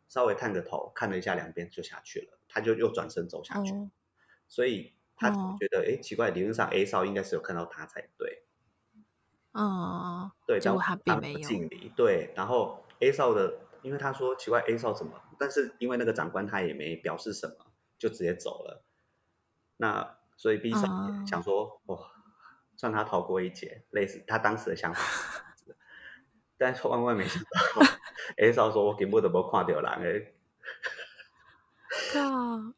[0.08, 3.72] 稍微探个头，看了一下两边就下去了，他就又转身走下去。
[3.72, 3.90] 嗯、
[4.46, 8.44] 所以他觉得，哎、嗯，奇怪，理论上 A 哨应该是有看到他才对。
[9.52, 11.92] 哦、嗯，对，结果他并没有敬礼。
[11.96, 13.63] 对，然后 A 哨的。
[13.84, 17.66] 因为他说奇怪 A 少怎么，但是因为那个长官他也没表示什么，
[17.98, 18.82] 就直接走了。
[19.76, 20.80] 那所以 B 少
[21.26, 22.00] 想说，哇、uh...
[22.00, 22.06] 哦，
[22.76, 25.00] 算他逃过一劫，类似他当时的想法。
[26.56, 27.48] 但是万万没想到
[28.38, 30.34] ，A 少说我根本都没看到人 诶。
[32.12, 32.20] 靠！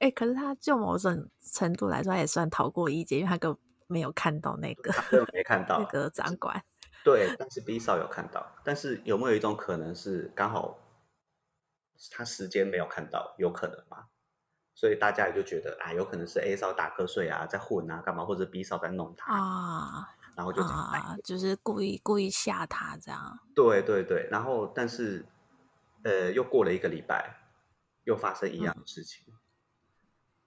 [0.01, 4.92] 哎、欸，可是他就某种程度来说，他也算逃过一劫，因为他根本没有看到那个，
[5.33, 6.61] 没看到那个长官。
[7.05, 8.45] 对，但是 B 少有看到。
[8.64, 10.79] 但是有没有一种可能是刚好
[12.11, 13.35] 他时间没有看到？
[13.38, 14.06] 有可能吗？
[14.74, 18.24] 所以大家也就觉得，啊，有可能是 A 少打瞌睡啊，在混啊，干嘛？
[18.24, 23.38] 或者 B 少在弄他啊，然后就啊，就是故意故意吓他这样。
[23.54, 25.24] 对对对，然后但是
[26.04, 27.38] 呃，又过了一个礼拜，
[28.04, 29.24] 又发生一样的事情，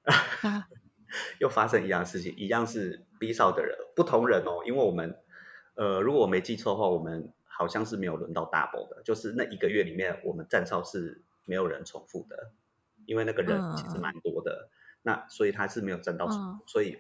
[0.04, 0.64] 嗯、
[1.40, 5.20] 又发生一样的事情，一样是 B 少的人，不同人哦，因为我们。
[5.76, 12.52] 呃，如果我没记错的话，我们好像是没有轮到 double 的，就是那一个月里面，我们站哨是没有人重复的，
[13.08, 17.00] 因为那个人其实蛮多的，嗯、那所以他是没有站到重复，嗯、所以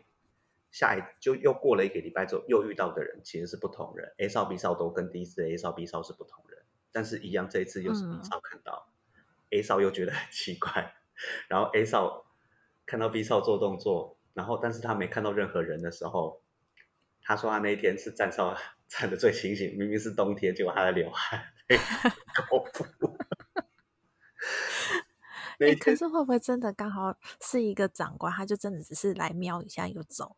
[0.71, 10.95] 下一就又过了一个礼拜之后，又遇到的人其实是不同人，A 少 B 少都跟第一次 A 少 B 少是不同人，但是一样这一次又是 B 少看到、嗯、A 少又觉得很奇怪，
[11.47, 12.25] 然后 A 少
[12.87, 16.41] 看到 B 少做动作，然后但是他没看到任何人的时候。
[17.21, 18.57] 他说他那一天是站哨
[18.87, 21.43] 站的最清醒，明明是冬天，结果他在流汗，
[22.49, 22.85] 好苦。
[25.59, 30.35] 哎，可是会不会真的刚好是一个长官，他就真的只是来瞄一下又走？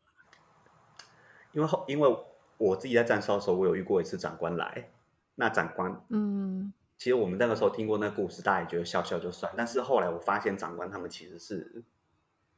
[1.53, 2.25] 因为后因为
[2.57, 4.89] 我自己在站哨的时候，我有遇过一次长官来，
[5.35, 11.83] 那长官，嗯，其实我们那个时候听过那个故事，大家也觉得笑笑就算，但是后来我发现长官他们其实是，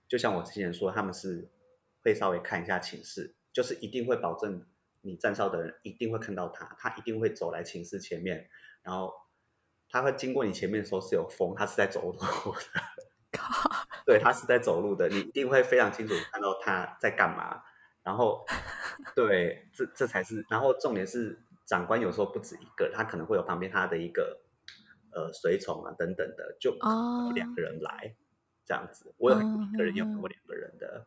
[0.07, 1.49] 就像我之前说，他们是
[2.03, 3.35] 会稍微看一下寝室。
[3.53, 4.65] 就是一定会保证
[5.01, 8.49] 你站哨的人一定会看到他，他一定会走来寝室前面，
[8.81, 9.13] 然后
[9.93, 12.27] 他会经过你前面的时候是有风，他是在走路的，
[14.07, 17.61] 对，他是在走路的，你一定会非常清楚看到他在干嘛。
[18.01, 18.43] 然后，
[19.15, 24.41] 对，这这才是，然后重点是长官有时候不止一个，他可能会有旁边他的一个
[25.11, 28.15] 呃随从啊等等的，就有两个人来
[28.65, 29.13] 这样子。
[29.17, 31.05] 我有一个人，有过两个人的。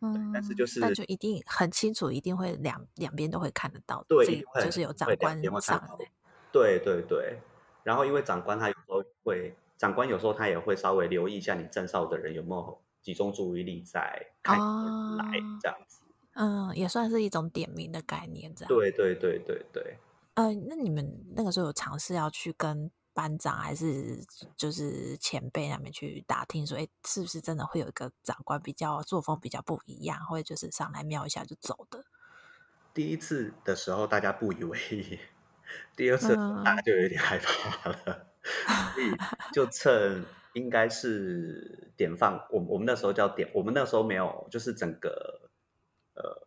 [0.00, 6.10] 嗯，但是就是，那就一定很清楚，一定会两两边都会看得到，对，就是有长官上来，
[6.50, 7.38] 对对对。
[7.84, 16.00] 然后因为长官他有时候会，长官有时候他也会稍微留意一下你站哨的人有没有集中注意力在看来这样子，
[16.34, 18.68] 哦，嗯，也算是一种点名的概念，这样。
[18.68, 19.98] 对对对对对。
[20.34, 24.18] 呃，那你们那个时候有尝试要去跟班长还是
[24.56, 32.02] 就是前辈那边去打听说，哎，是不是真的会有一个长官比较作风比较不一样，或者就是上来瞄一下就走的？
[32.92, 35.18] 第一次的时候大家不以为意，
[35.96, 37.96] 第二次大家就有点害怕了，
[38.42, 39.10] 嗯、所以
[39.52, 45.50] 就趁应该是点放，我我们那时候叫点，我们那时候没有，就是整个
[46.14, 46.46] 呃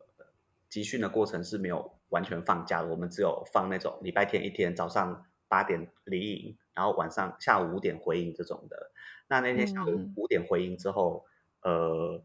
[0.69, 5.25] 集训的过程是没有完全放假的，我们只有放那种礼拜天一天早上。
[5.49, 8.91] 八点离营，然后晚上下午五点回营这种的。
[9.29, 11.25] 那那天下午五点回营之后，
[11.61, 12.23] 嗯、呃，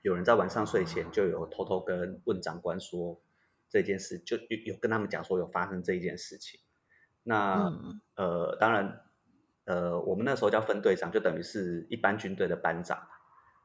[0.00, 3.20] 有人在晚上睡前就有偷偷跟问长官说
[3.74, 6.60] 这件事，就有有跟他们讲说有发生这一件事情。
[7.24, 9.02] 那、嗯、呃，当然，
[9.64, 13.08] 呃，我们那时候叫分队长，就等于是一般军队的班长。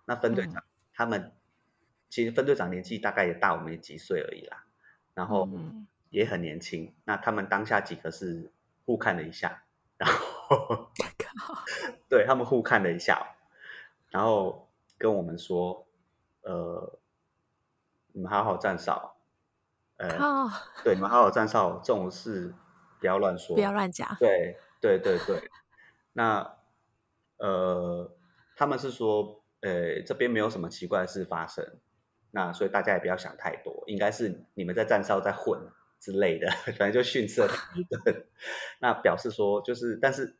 [0.05, 1.31] 那分队长、嗯、他们
[2.09, 4.65] 其实分队长年纪大概也大我们几岁而已啦。
[5.13, 5.47] 然后。
[5.53, 8.51] 嗯也很年轻，那他们当下几个是
[8.83, 9.63] 互看了一下，
[9.95, 10.89] 然后
[12.09, 13.35] 对他们互看了一下，
[14.09, 15.85] 然后跟我们说，
[16.41, 16.99] 呃，
[18.11, 19.18] 你们好好站哨，
[19.99, 20.49] 呃，
[20.83, 22.55] 对，你们好好站哨，这种事
[22.99, 25.51] 不要乱说，不要乱讲，对对对对，
[26.13, 26.55] 那
[27.37, 28.11] 呃，
[28.55, 31.77] 他们是说，呃，这边没有什么奇怪的事发生，
[32.31, 35.69] 那所以大家也不要想太多，应该是你们在站哨在混。
[36.01, 38.25] 之类的，反正就训斥了一顿。
[38.79, 40.37] 那表示说，就是，但是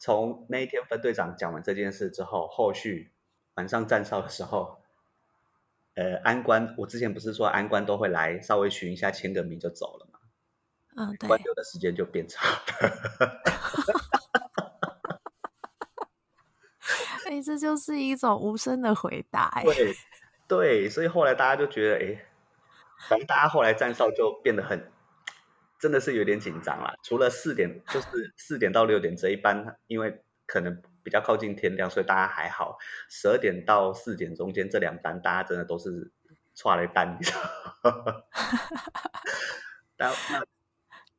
[0.00, 3.12] 从那一天分队长讲完这件事之后，后续
[3.54, 4.79] 晚上站哨的时候，
[6.00, 10.18] 呃，安官，我之前不是说安官都会来稍微巡一下，签个名就走了嘛？
[10.96, 11.28] 嗯，对。
[11.28, 12.62] 官留的时间就变长了。
[17.28, 19.50] 哎，这就是一种无声的回答。
[19.60, 19.94] 哎，对，
[20.48, 22.24] 对，所以后来大家就觉得，哎。
[23.08, 24.90] 反正大家后来站哨就变得很，
[25.78, 26.94] 真的是有点紧张了。
[27.02, 32.78] 除了四点，就是四点到六点这一班，因为可能比较靠近天亮，所以大家还好。
[33.08, 36.10] 十二点到四点中间这两班，大家真的都是
[36.56, 38.26] 剉咧等，你知道
[39.96, 40.44] 但 那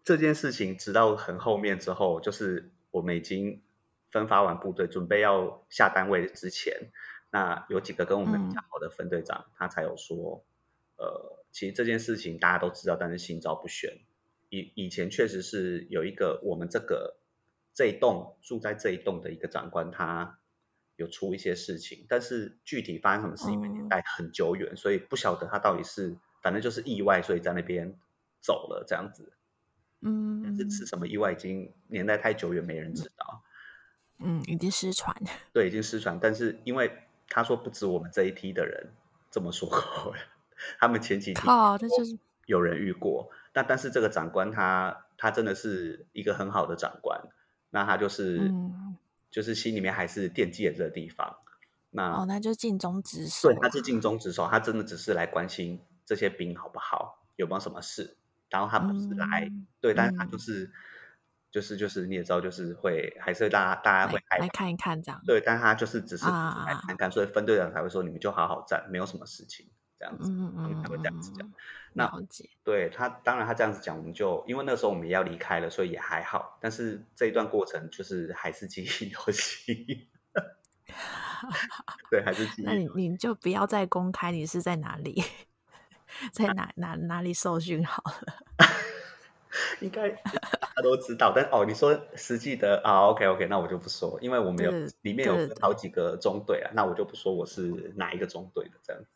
[0.03, 3.61] 这件事情直到很后面之后，就是我们已经
[4.09, 6.91] 分发完部队，准备要下单位之前，
[7.29, 10.43] 那有几个跟我们比较好的分队长，嗯、他才有说，
[10.97, 11.37] 呃。
[11.53, 13.99] 其实这件事情大家都知道，但是心照不宣。
[14.47, 17.17] 以以前确实是有一个我们这个
[17.73, 20.39] 这一栋住在这一栋的一个长官，他
[20.95, 27.97] 有出一些事情，但是具体发生什么事，因为年代很久远，所以不晓得他到底是，反正就是意外，所以在那边
[28.41, 29.33] 走了这样子。
[30.01, 31.31] 嗯，这是什么意外？
[31.31, 33.43] 已经年代太久远，没人知道。
[34.17, 35.15] 嗯，已经失传。
[35.53, 36.19] 对，已经失传。
[36.19, 36.91] 但是因为
[37.29, 38.91] 他说不止我们这一批的人
[39.29, 40.13] 这么说过，
[40.79, 43.29] 他们前几天哦，这就是有人遇过。
[43.53, 47.21] 但但是这个长官他他真的是一个很好的长官，
[47.71, 48.95] 那他就是、嗯、
[49.31, 51.37] 就是心里面还是惦记着这个地方。
[51.89, 53.49] 那哦，那就尽忠职守。
[53.49, 58.15] 对，他是尽忠职守，他真的只是来关心这些兵好不好，有没有什么事。
[58.49, 60.71] 然后他不是来，嗯、对，但是他就是、嗯、
[61.51, 65.21] 就是就是你也知道，就是会还是大家大家会来，来看一看这样。
[65.25, 69.67] 对，但他就是只是来看看，啊、所以分队长才会说你们就好好站，没有什么事情
[70.01, 71.47] 这样子，嗯嗯，他会这样子讲。
[71.93, 72.11] 那
[72.63, 76.57] 对他，当然他这样子讲，我们就因为那时候我们也要离开了，所以也还好。
[76.59, 80.07] 但是这一段过程就是还是记忆犹新。
[82.09, 82.65] 对，还是记忆。
[82.65, 85.23] 那你你就不要再公开你是在哪里。
[86.33, 88.33] 在哪、 啊、哪哪里受训好了？
[89.81, 90.31] 应该大
[90.75, 94.71] 家都知道，但哦，你说实际的啊，OK OK，那我就不说，因为我们有
[95.01, 99.09] 里面有好几个中队啊，那我就不说我是哪一个中队的这样子。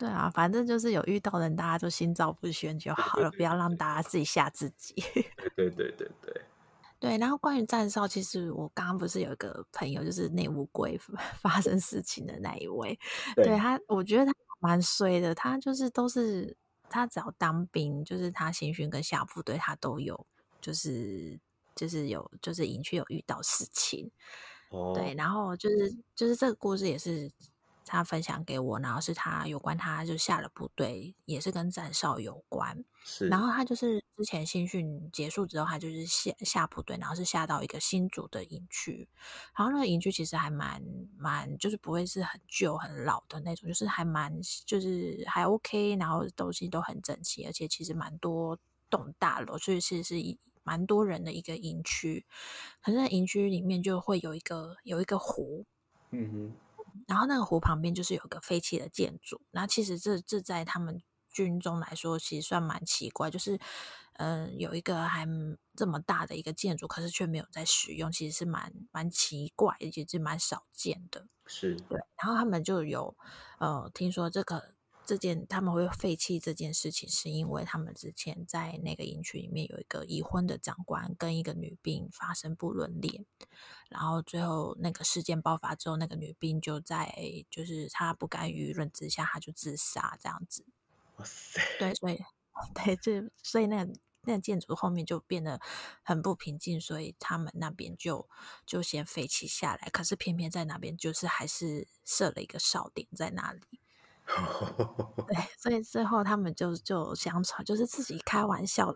[0.00, 4.94] 对啊，反正就是有遇到人，大家就心照不宣就好了，不要让大家自己吓自己。
[5.54, 6.42] 对对对对对。
[6.98, 10.98] 对，然后关于站哨，其实我刚刚不是有一个朋友，就是内务柜
[11.40, 12.98] 发生事情的那一位，
[13.36, 14.32] 对，对他，我觉得他。
[14.62, 16.54] 蛮衰的，他就是都是
[16.90, 20.26] 他只要当兵，就是他新训跟下部队他都有，
[20.60, 21.40] 就是
[21.74, 24.10] 就是有就是营区有遇到事情，
[24.68, 27.30] 哦，对，然后就是就是这个故事也是。
[27.90, 32.84] 他分享给我，然后是他有关，他就下了部队，也是跟站哨有关。
[33.04, 39.08] 是，然后他就是之前新训结束之后，他就是下下部队，然后是下到一个新组的营区。
[39.56, 40.80] 然后那个营区其实还蛮
[41.18, 44.32] 蛮，就是不会是很旧很老的那种，就是还蛮
[44.64, 48.56] 就是还 OK，然后东西都很整齐，而且其实蛮多
[48.88, 52.24] 栋大楼，所以其实是一蛮多人的一个营区。
[52.80, 55.66] 可是营区里面就会有一个有一个湖，
[56.12, 56.52] 嗯哼。
[57.06, 63.56] 然后那个湖旁边就是有个废弃的建筑，那其实这这在他们军中来说，其实算蛮奇怪，就是
[64.14, 65.26] 嗯、呃，有一个还
[65.76, 71.26] 这么大的一个建筑，可是却没有在使用，其实是蛮蛮奇怪，而且是蛮少见的。
[71.46, 73.16] 是对，然后他们就有
[73.58, 74.74] 呃，听说这个
[75.10, 83.26] 这件他们会废弃这件事情，是因为他们之前在那个营区里面有一个已婚的长官跟一个女兵发生不伦恋。
[83.88, 87.12] 然后最后那个事件爆发之后，那个女兵就在
[87.50, 90.64] 就是她不甘于论之下，她就自杀这样子。
[91.16, 91.60] 哇塞！
[91.80, 92.22] 对，所以
[92.72, 93.92] 对，这所以那个
[94.22, 95.60] 那个建筑后面就变得
[96.04, 98.28] 很不平静，所以他们那边就
[98.64, 99.88] 就先废弃下来。
[99.90, 103.80] 可是偏偏在那边就是还是设了一个哨点在那里。
[105.26, 108.94] 对，所以最后他们就就相传，就是自己开玩笑，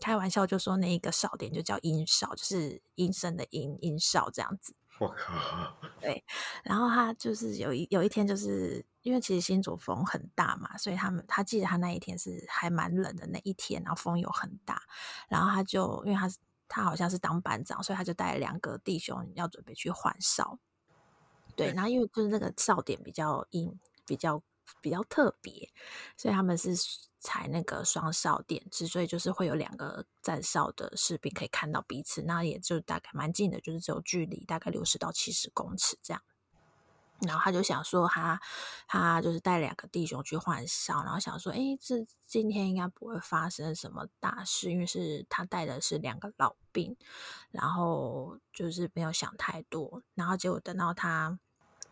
[0.00, 4.74] 开玩笑就说那一个哨点就叫阴哨，就是阴森的阴阴哨这样子。
[4.98, 5.76] 我靠！
[6.00, 6.24] 对，
[6.62, 14.82] 然后他就是有一有一天，就是因为其实新竹风很大嘛，所以他们他记得他那一天是还蛮冷的那一天，然后风又很大，
[15.28, 16.30] 然后他就因为他
[16.66, 20.58] 他好像是当班长，所以他就带两个弟兄要准备去换哨。
[21.54, 24.42] 对，然后因为就是那个哨点比较阴，比较。
[24.80, 25.70] 比较特别，
[26.16, 26.74] 所以他们是
[27.18, 36.22] 采那个双哨点制，所以就是会有两个站哨的士兵可以看到彼此，那也就大概蛮近的，就是只有距离大概六十到七十公尺这样。
[37.26, 38.38] 然后他就想说他，
[38.86, 46.96] 他他就是带两个弟兄去换哨，然后想说，哎，这今天应该不会发生什么大事，因为是他带的是两个老兵，
[47.50, 51.38] 然后就是没有想太多，然后结果等到他。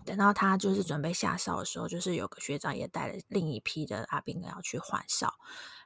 [0.05, 5.35] 等到他就是准备下哨的时候，就是有个学长也带了另一批的阿兵哥要去换哨，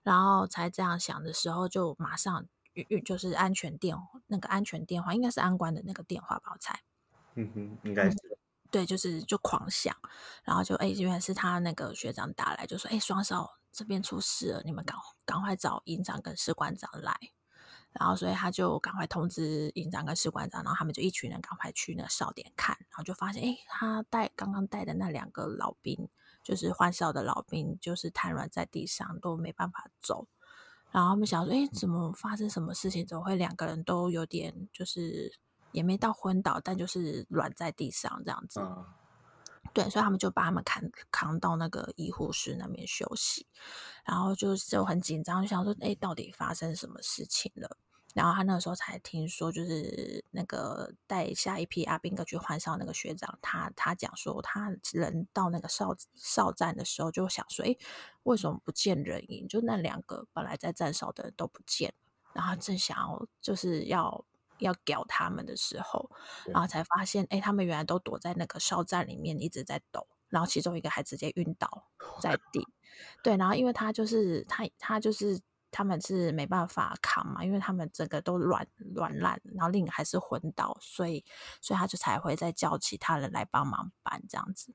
[0.03, 2.47] 然后才这样想的时候，就马上
[3.05, 3.97] 就是安全电
[4.27, 6.81] 那个安全电话，应该是安官的那个电话吧，我猜。
[7.35, 8.17] 嗯哼，应该是。
[8.71, 9.97] 对，就是就狂想，
[10.45, 14.95] 然后就哎，原来是他那个学长打来，就说哎，双少这边出事了，你们赶
[15.25, 17.19] 赶快找营长跟士官长来。
[17.99, 26.09] 然后，所以他就赶快通知营长跟士官长，然后他们就一群人赶快去那个哨点看，然后就发现，哎，他带刚刚带的那两个老兵，
[26.43, 30.29] 就是换哨的老兵，就是瘫软在地上，都没办法走。
[30.93, 33.05] 然后他们想说，哎，怎么发生什么事情？
[33.05, 35.39] 怎么会两个人都有点，就是
[35.73, 38.61] 也没到昏倒，但就是软在地上这样子。
[38.61, 38.85] 嗯
[39.75, 43.47] 对，所以他们就把他们扛扛到那个医护室那边休息，
[44.03, 47.77] 然后就就很紧张，就想说，哎，到底发生什么事情了？
[48.19, 57.77] 然后他那个时候才听说，就是那个带下一批阿兵哥去换哨那个学长，他他讲说，他人到那个哨哨站的时候，就想说，哎，
[58.25, 59.47] 为什么不见人影？
[59.47, 61.95] 就那两个本来在站哨的人都不见了。
[62.33, 64.25] 然后正想要就是要
[64.59, 66.11] 要屌他们的时候，
[66.47, 71.85] 然后才发现，哎，他们原来都躲在那个哨站里面一直在抖，然后其中一个还直接晕倒
[72.21, 72.67] 在地。
[73.23, 75.41] 对，然后因为他就是他他就是。
[75.71, 81.25] 他们是没办法扛嘛，因为他们整个都软软烂，然后另一个还是昏倒，所以
[81.61, 84.73] 所以他就才会再叫其他人来帮忙搬这样子。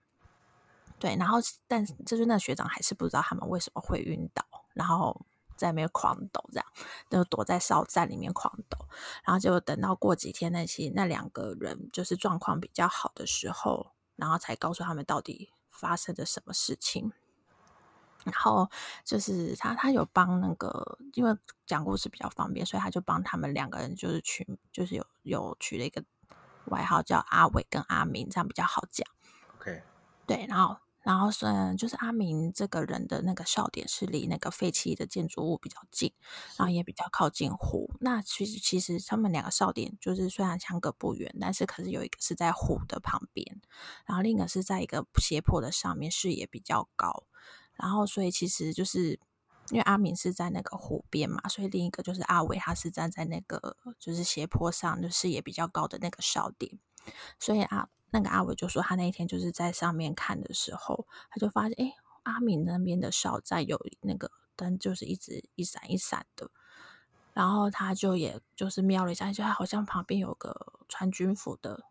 [0.99, 5.25] 对，然后但就是那学长还是不知道他们为什么会晕倒，然后
[5.57, 6.65] 在那边狂抖，这样
[7.09, 8.77] 就躲在哨站里面狂抖，
[9.25, 17.11] 然后就等到过几天那些那两个人就是状况比较好的时候，然后才告诉他们到底发生了什么事情。
[18.25, 18.69] 然后
[19.03, 26.03] 就是他，他有帮那个，因为讲故事比较方便，所以他就帮他们两个人就是取，就是有有取了一个
[26.65, 29.05] 外号叫阿伟跟阿明，这样比较好讲。
[29.57, 29.83] OK，
[30.25, 31.45] 对，然后然后是
[31.77, 36.13] 就是阿明这个人的那个笑点是离那个废弃的建筑物比较近，
[36.57, 37.91] 然后也比较靠近湖。
[37.99, 43.61] 那其实其实他们两个笑点就是虽然相隔不远，但是可是有一个是在湖的旁边，
[44.05, 47.25] 然后另一个是在一个斜坡的上面，视野比较高。
[47.75, 49.19] 然后，所以其实就是
[49.69, 56.79] 因为阿明是在那个湖边嘛，所以另一个就是阿伟，他是站在那个就是斜坡上，就视野比较高的那个哨点。
[57.39, 61.93] 所以阿那个阿伟就说，他那一天就是在上面看的时候，他就发现，哎，
[62.23, 66.51] 阿明那边的哨站有那个灯，就是一直一闪一闪的。
[67.33, 71.83] 然后他就也就是瞄了一下，就好像旁边有个穿军服的。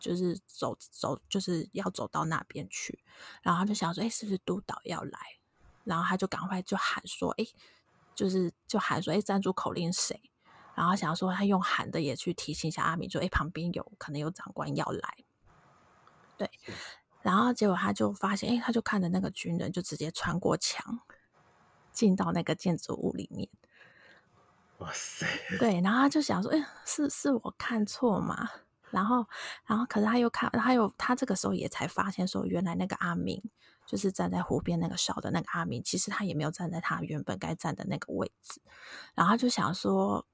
[0.00, 2.98] 就是走走，就是要走到那边去，
[3.42, 5.18] 然后他就想说，哎，是不是督导要来？
[5.84, 7.46] 然后他就赶快就喊说，哎，
[8.14, 10.20] 就是就喊说，哎，站住口令谁？
[10.74, 15.16] 然后想说他用喊的也去提醒一下阿明，说，哎，旁边有可能有长官要来。
[16.38, 16.50] 对，
[17.22, 21.00] 然后结果他就发现，哎，他就看着那个军人就直接穿过墙，
[21.92, 23.48] 进到那个建筑物里面。
[24.78, 25.26] 哇塞！
[25.58, 28.48] 对，然后他就想说，哎，是是我看错吗？
[28.90, 29.26] 然后，
[29.66, 33.42] 然后，可是他又看，他又他这个时候也才发现说，原来那个阿明
[33.86, 38.60] 就是站在湖边那个哨的那个阿明，其实他也没有站在他原本该站的那个位置。
[39.14, 40.26] 然后他就想说，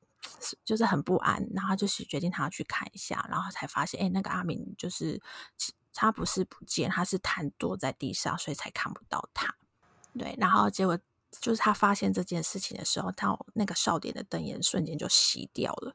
[0.65, 5.21] 就是很不安，然后就是决定他要去看一下，然后才发现，哎，那个阿明就是
[5.93, 9.55] 他不是不见，他是瘫坐在地上，所以才看不到他。
[10.19, 10.99] 对，然后结果
[11.41, 15.95] 就是他发现这件事情的时候，他那个哨点的灯眼瞬间就熄掉了。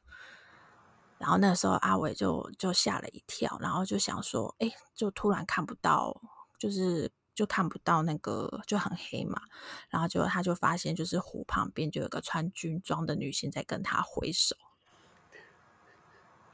[1.22, 6.20] 然后那时候阿伟就就吓了一跳，然后就想说，哎，就突然看不到，
[6.58, 9.40] 就是就看不到那个就很黑嘛。
[9.88, 14.56] 然后就他就发现，就是湖旁边就有个穿军装的女性在跟他挥手。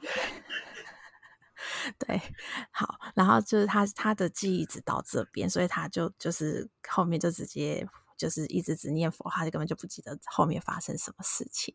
[1.97, 2.21] 对，
[2.69, 7.89] 好，然后就是他他的记忆只到这边，所以他就就是后面就直接。
[8.19, 11.73] 就是一直只念佛，他就根本就不记得后面发生什么事情。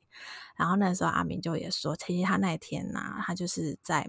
[0.54, 4.08] 然后那时候阿明就也说，其实他那天呢、他就是在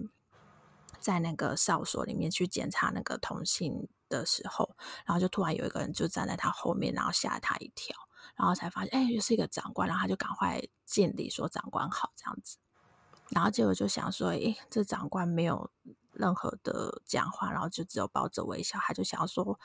[1.00, 4.76] 在那个哨所里面去检查那个通信的时候，
[5.06, 7.96] 然后就突然有一个人就站在他后面，然后吓他一跳，
[8.34, 12.58] 然后才发现，哎，又是一个长官，然后他就赶快见礼说长官好这样子。
[13.30, 15.70] 然后结果就想说，哎，这长官没有。
[16.18, 18.78] 任何的讲话，然后就只有抱着微笑。
[18.80, 19.58] 他就想说：“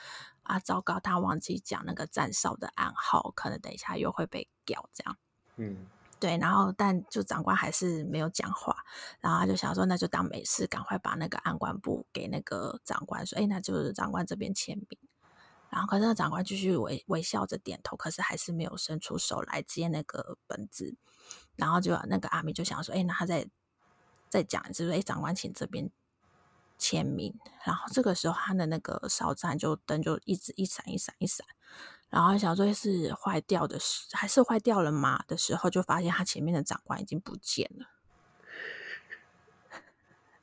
[0.44, 5.18] 啊，糟糕，他忘记讲那个站哨的暗号，可能等一下又会被屌这样。”
[5.58, 5.88] 嗯，
[6.20, 6.38] 对。
[6.38, 8.76] 然后，但就长官还是没有讲话。
[9.20, 15.00] 然后他就想说：“那就当没事，赶快把那个安官部给那个长官说，哎，那就是长官这边签名。”
[15.70, 20.96] 然后，可是那长官继续微微笑着点头，可是还是没有伸出手来接那个本子。
[21.56, 23.48] 然后就那个阿米就想说：“哎，那他再
[24.28, 25.90] 再讲一次，说，哎，长官请这边。”
[26.82, 27.32] 签名，
[27.64, 31.46] 然后这个时候他的那个哨站就灯就一直一闪一闪一闪，
[32.10, 35.24] 然后想说是坏掉的时，还是坏掉了吗？
[35.28, 37.86] 的时候就发现他前面的长官已经不见了。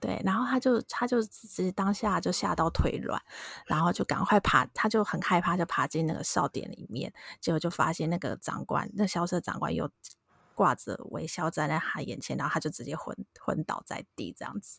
[0.00, 3.20] 对，然后他就他就只是当下就吓到腿软，
[3.66, 9.90] 然后就赶快爬，他就很害怕，就爬进那个哨点里面，结果就发现那个长官，那校舍长官又
[10.54, 14.78] 挂着微笑站在他眼前，然后他就直接昏昏倒在地这样子。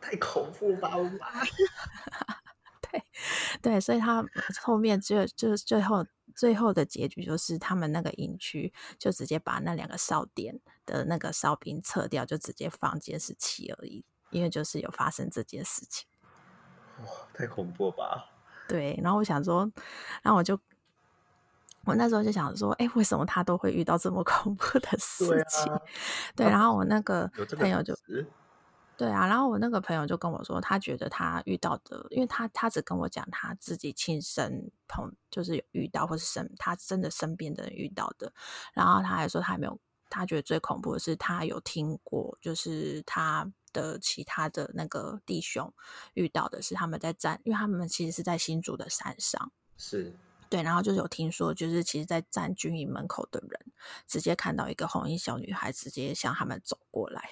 [0.00, 0.96] 太恐怖吧！
[0.96, 1.42] 我妈，
[2.82, 3.02] 对
[3.60, 4.24] 对，所以他
[4.62, 16.06] 后面就就最后最后的结局就是他们那个营区就直接把那两个哨点的那个哨兵撤掉，就直接放监视器而已，因为就是有发生这件事情。
[17.00, 18.30] 哇，太恐怖吧！
[18.68, 19.70] 对，然后我想说，
[20.22, 20.58] 然后我就
[21.84, 25.72] 我那时候就想说，哎，为什么他都会遇到这么恐怖的事情？
[26.36, 27.96] 对，啊、对，然后我那个朋友就，
[28.96, 38.32] 对啊，然后我那个朋友就跟我说，他觉得他遇到的，因为他他只跟我讲他自己亲身同，就是有遇到，或是身他真的身边的人遇到的。
[38.72, 39.78] 然后他还说他还没有，
[40.08, 45.72] 他觉得最恐怖的是他有听过，就是他的其他的那个弟兄
[46.14, 50.14] 遇到的是他们在站，因为他们其实是在新竹的山上，是。
[50.48, 53.72] 对，然后就是有听说，就是其实，在站军营门口的人，
[54.06, 57.28] 直接看到一个红衣小女孩，直接向他们走过来。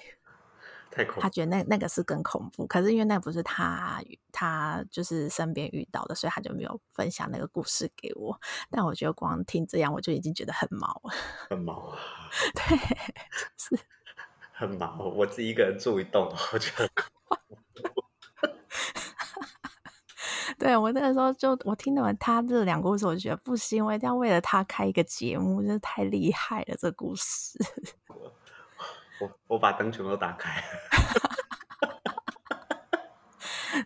[0.95, 1.21] 太恐怖！
[1.21, 8.39] 他觉得那那个是更恐怖，可是因为那不是他他就是身边遇到的，所以他就没有分享那个故事给我。
[8.71, 11.13] 但我觉得光听这样，我就已经觉得很毛了。
[11.49, 11.97] 很毛啊！
[12.55, 12.77] 对，
[13.57, 13.77] 是
[14.53, 15.09] 很毛。
[15.09, 16.89] 我自己一个人住一栋，我觉得。
[20.57, 27.59] 对，我那个时候就我听了他这两个故事，我就觉得不行，我一定要为了他开一个节目，真是太厉害了，这故事。
[29.19, 30.63] 我我，把灯全部都打开。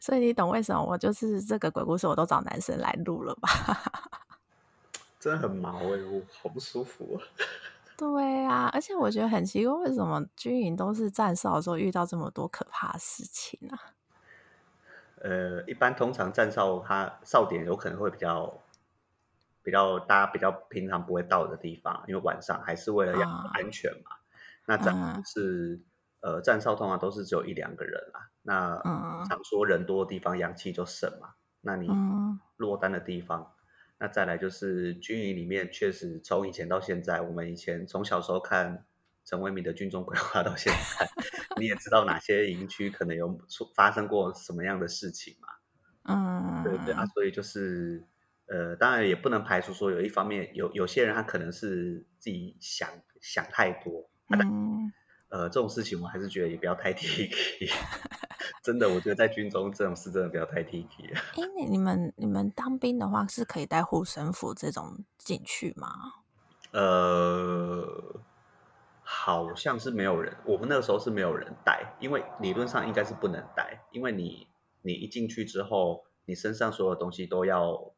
[0.01, 3.49] 所以你懂为什么我就是这个鬼故事我都找男生来录了吧？
[5.19, 7.21] 真的很毛哎，我好不舒服啊。
[7.97, 13.93] 对啊，而且我觉得很奇怪，为什么军营都是站哨的时候遇到这么多可怕的事情呢、啊？
[15.21, 18.57] 呃，一般通常站哨，它哨点有可能会比较
[19.61, 24.11] 比较大家比较平常不会到的地方，因为晚上还是为了要安全嘛。
[24.11, 24.18] 啊、
[24.69, 25.81] 那站是、
[26.21, 28.29] 嗯、呃站哨通常都是只有一两个人啦。
[28.43, 28.79] 那
[29.27, 31.29] 常说人多的地方阳气就盛嘛。
[31.61, 31.89] 那你
[32.57, 33.51] 落单的地方，嗯、
[33.97, 38.85] 那再来就是军营里面，确实从以前到现在，我们以前从小时候看。
[39.25, 41.07] 陈为民的军中规划到现在，
[41.61, 45.49] 你也知道哪些营区可能有出发生过什么样的事情嘛？
[46.01, 48.07] 嗯，对对啊，所以就是
[48.47, 52.89] 呃，当然也不能排除说有一方面有有些人他可能是自己想
[53.21, 54.91] 想太多，嗯，
[55.29, 57.69] 呃，这种事情我还是觉得也不要太提起。
[58.63, 61.11] 真的，我觉得在军中这种事真的不要太提起。
[61.13, 65.89] 哎，你你们你们当兵的话是可以带护身符这种进去吗？
[66.71, 68.21] 呃。
[69.11, 74.47] 好像是没有人，我们那个时候是没有人带，因为理论上应该是不能带，因为你
[74.83, 77.91] 你一进去之后，你身上所有东西都要，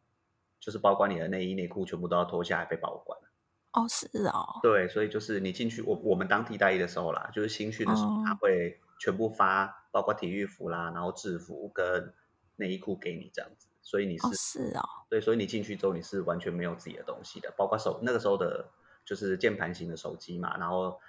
[0.61, 3.19] 就是包括你的内衣内裤全部都要脱下来被保管。
[3.73, 4.59] 哦，是哦。
[4.61, 12.13] 对，所以就是你进去，我我们当替代役的时候啦，就是新训的时候，他会全部发，包括体育服啦，然后制服跟
[12.57, 14.27] 内衣裤给你这样子，所以你是。
[14.27, 14.83] 哦，是哦。
[15.09, 18.69] 对，所以你进去之后你是完全没有自己的东西的，包括手那个时候的。
[19.03, 20.99] 就是键盘型的手机嘛，然后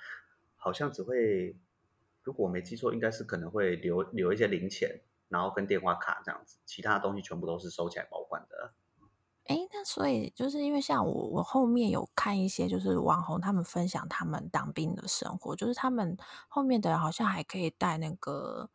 [0.57, 1.55] 好像只会，
[2.23, 8.73] 如果我没记错，应该是可能会留留一些零钱，然后跟电话卡这样子，其他的东西全部都是收起来保管的。
[9.47, 16.17] 哎，那所以就是因为像我，我后面有看一些就是网红他们分享他们当兵的生活，就是他们
[16.49, 18.71] 后面的人好像还可以带那个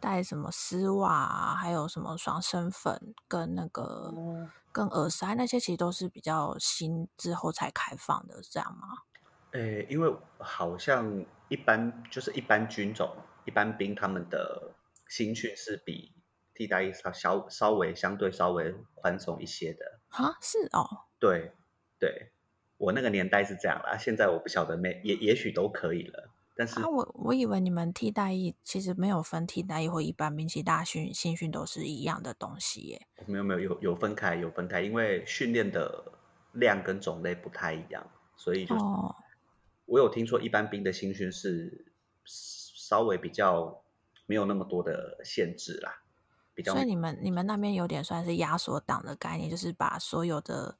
[0.00, 4.12] 带什么丝袜啊，还有什么爽身粉跟那个。
[4.16, 8.88] 嗯跟耳塞那些其实都是比较新之后才开放的，这样吗？
[9.52, 13.08] 诶，因为好像一般就是一般军种、
[13.44, 14.74] 一般兵他们的
[15.08, 16.12] 新训是比
[16.54, 21.52] 替代役稍稍稍微相对稍微宽松一些的啊，是哦，对
[21.98, 22.30] 对，
[22.78, 26.30] 我那个年代是这样啦，现在我不晓得没也也许都可以了。
[26.56, 33.06] 但是，啊、我我以为你们替代役其实没有分替代役或一般兵，其实大训新训都是一样的东西耶。
[33.26, 36.12] 没有没有有有分开有分开，因为训练的
[36.52, 39.16] 量跟种类不太一样，所以就是、哦、
[39.86, 41.92] 我有听说一般兵的新训是
[42.24, 43.82] 稍微比较
[44.26, 46.03] 没有那么多的限制啦，
[46.54, 46.72] 比较。
[46.72, 50.76] 所以你们你们那边有点算是压缩档的概念，就是把所有的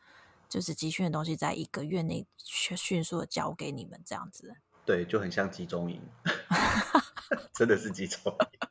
[0.48, 4.54] 就是集训的东西在一个月内迅速的交给你们这样子。
[4.86, 6.00] 对，就很像集中营，
[7.54, 8.68] 真的是集中营，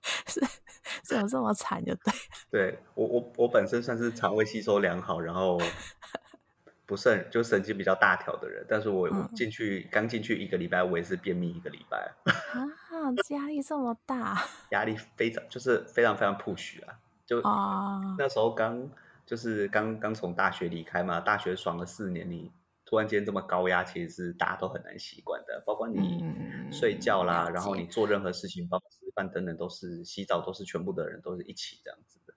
[0.26, 0.40] 是
[1.04, 1.84] 怎么这么惨？
[1.84, 2.12] 就对，
[2.50, 5.60] 对我我我本身算是肠胃吸收良好，然后
[6.86, 12.64] 不是很就神经比较大条的人，但是我我进去刚进去一个礼拜，我也是便秘一个礼拜啊，
[13.30, 17.40] 压力这么大，压力非常就是非常非常 push 啊，就
[18.18, 18.88] 那时候刚
[19.24, 22.52] 就是刚刚从大学离开嘛，大学爽了四年，你。
[22.88, 25.60] 突然间这么高压，其实是大家都很难习惯的。
[25.66, 26.22] 包括你
[26.70, 32.34] 睡觉啦，嗯、然后你做任何事情，包括吃饭等等，都是洗澡，都是全部的人都是一起这样子的。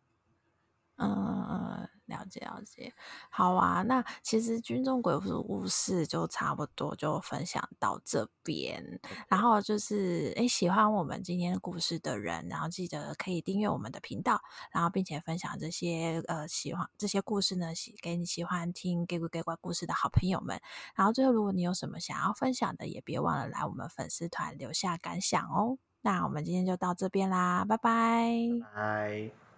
[0.96, 2.94] 嗯，了解了解，
[3.30, 3.84] 好啊。
[3.84, 9.00] 那其实军中鬼故事就差不多就分享到这边。
[9.28, 14.42] 然后就是，哎，喜欢我们今天故事的人，然后记得可以订阅我们的频道，
[14.72, 20.60] 然后并且分享这些呃喜欢这些故事呢，喜给你喜欢听给鬼给怪故事的好朋友们。
[20.96, 25.78] 然后最后，如果你有什么想要分享的，也别忘了来我们粉丝团留下感想哦。
[26.02, 28.34] 那我们今天就到这边啦，拜拜。
[28.74, 29.49] 拜拜。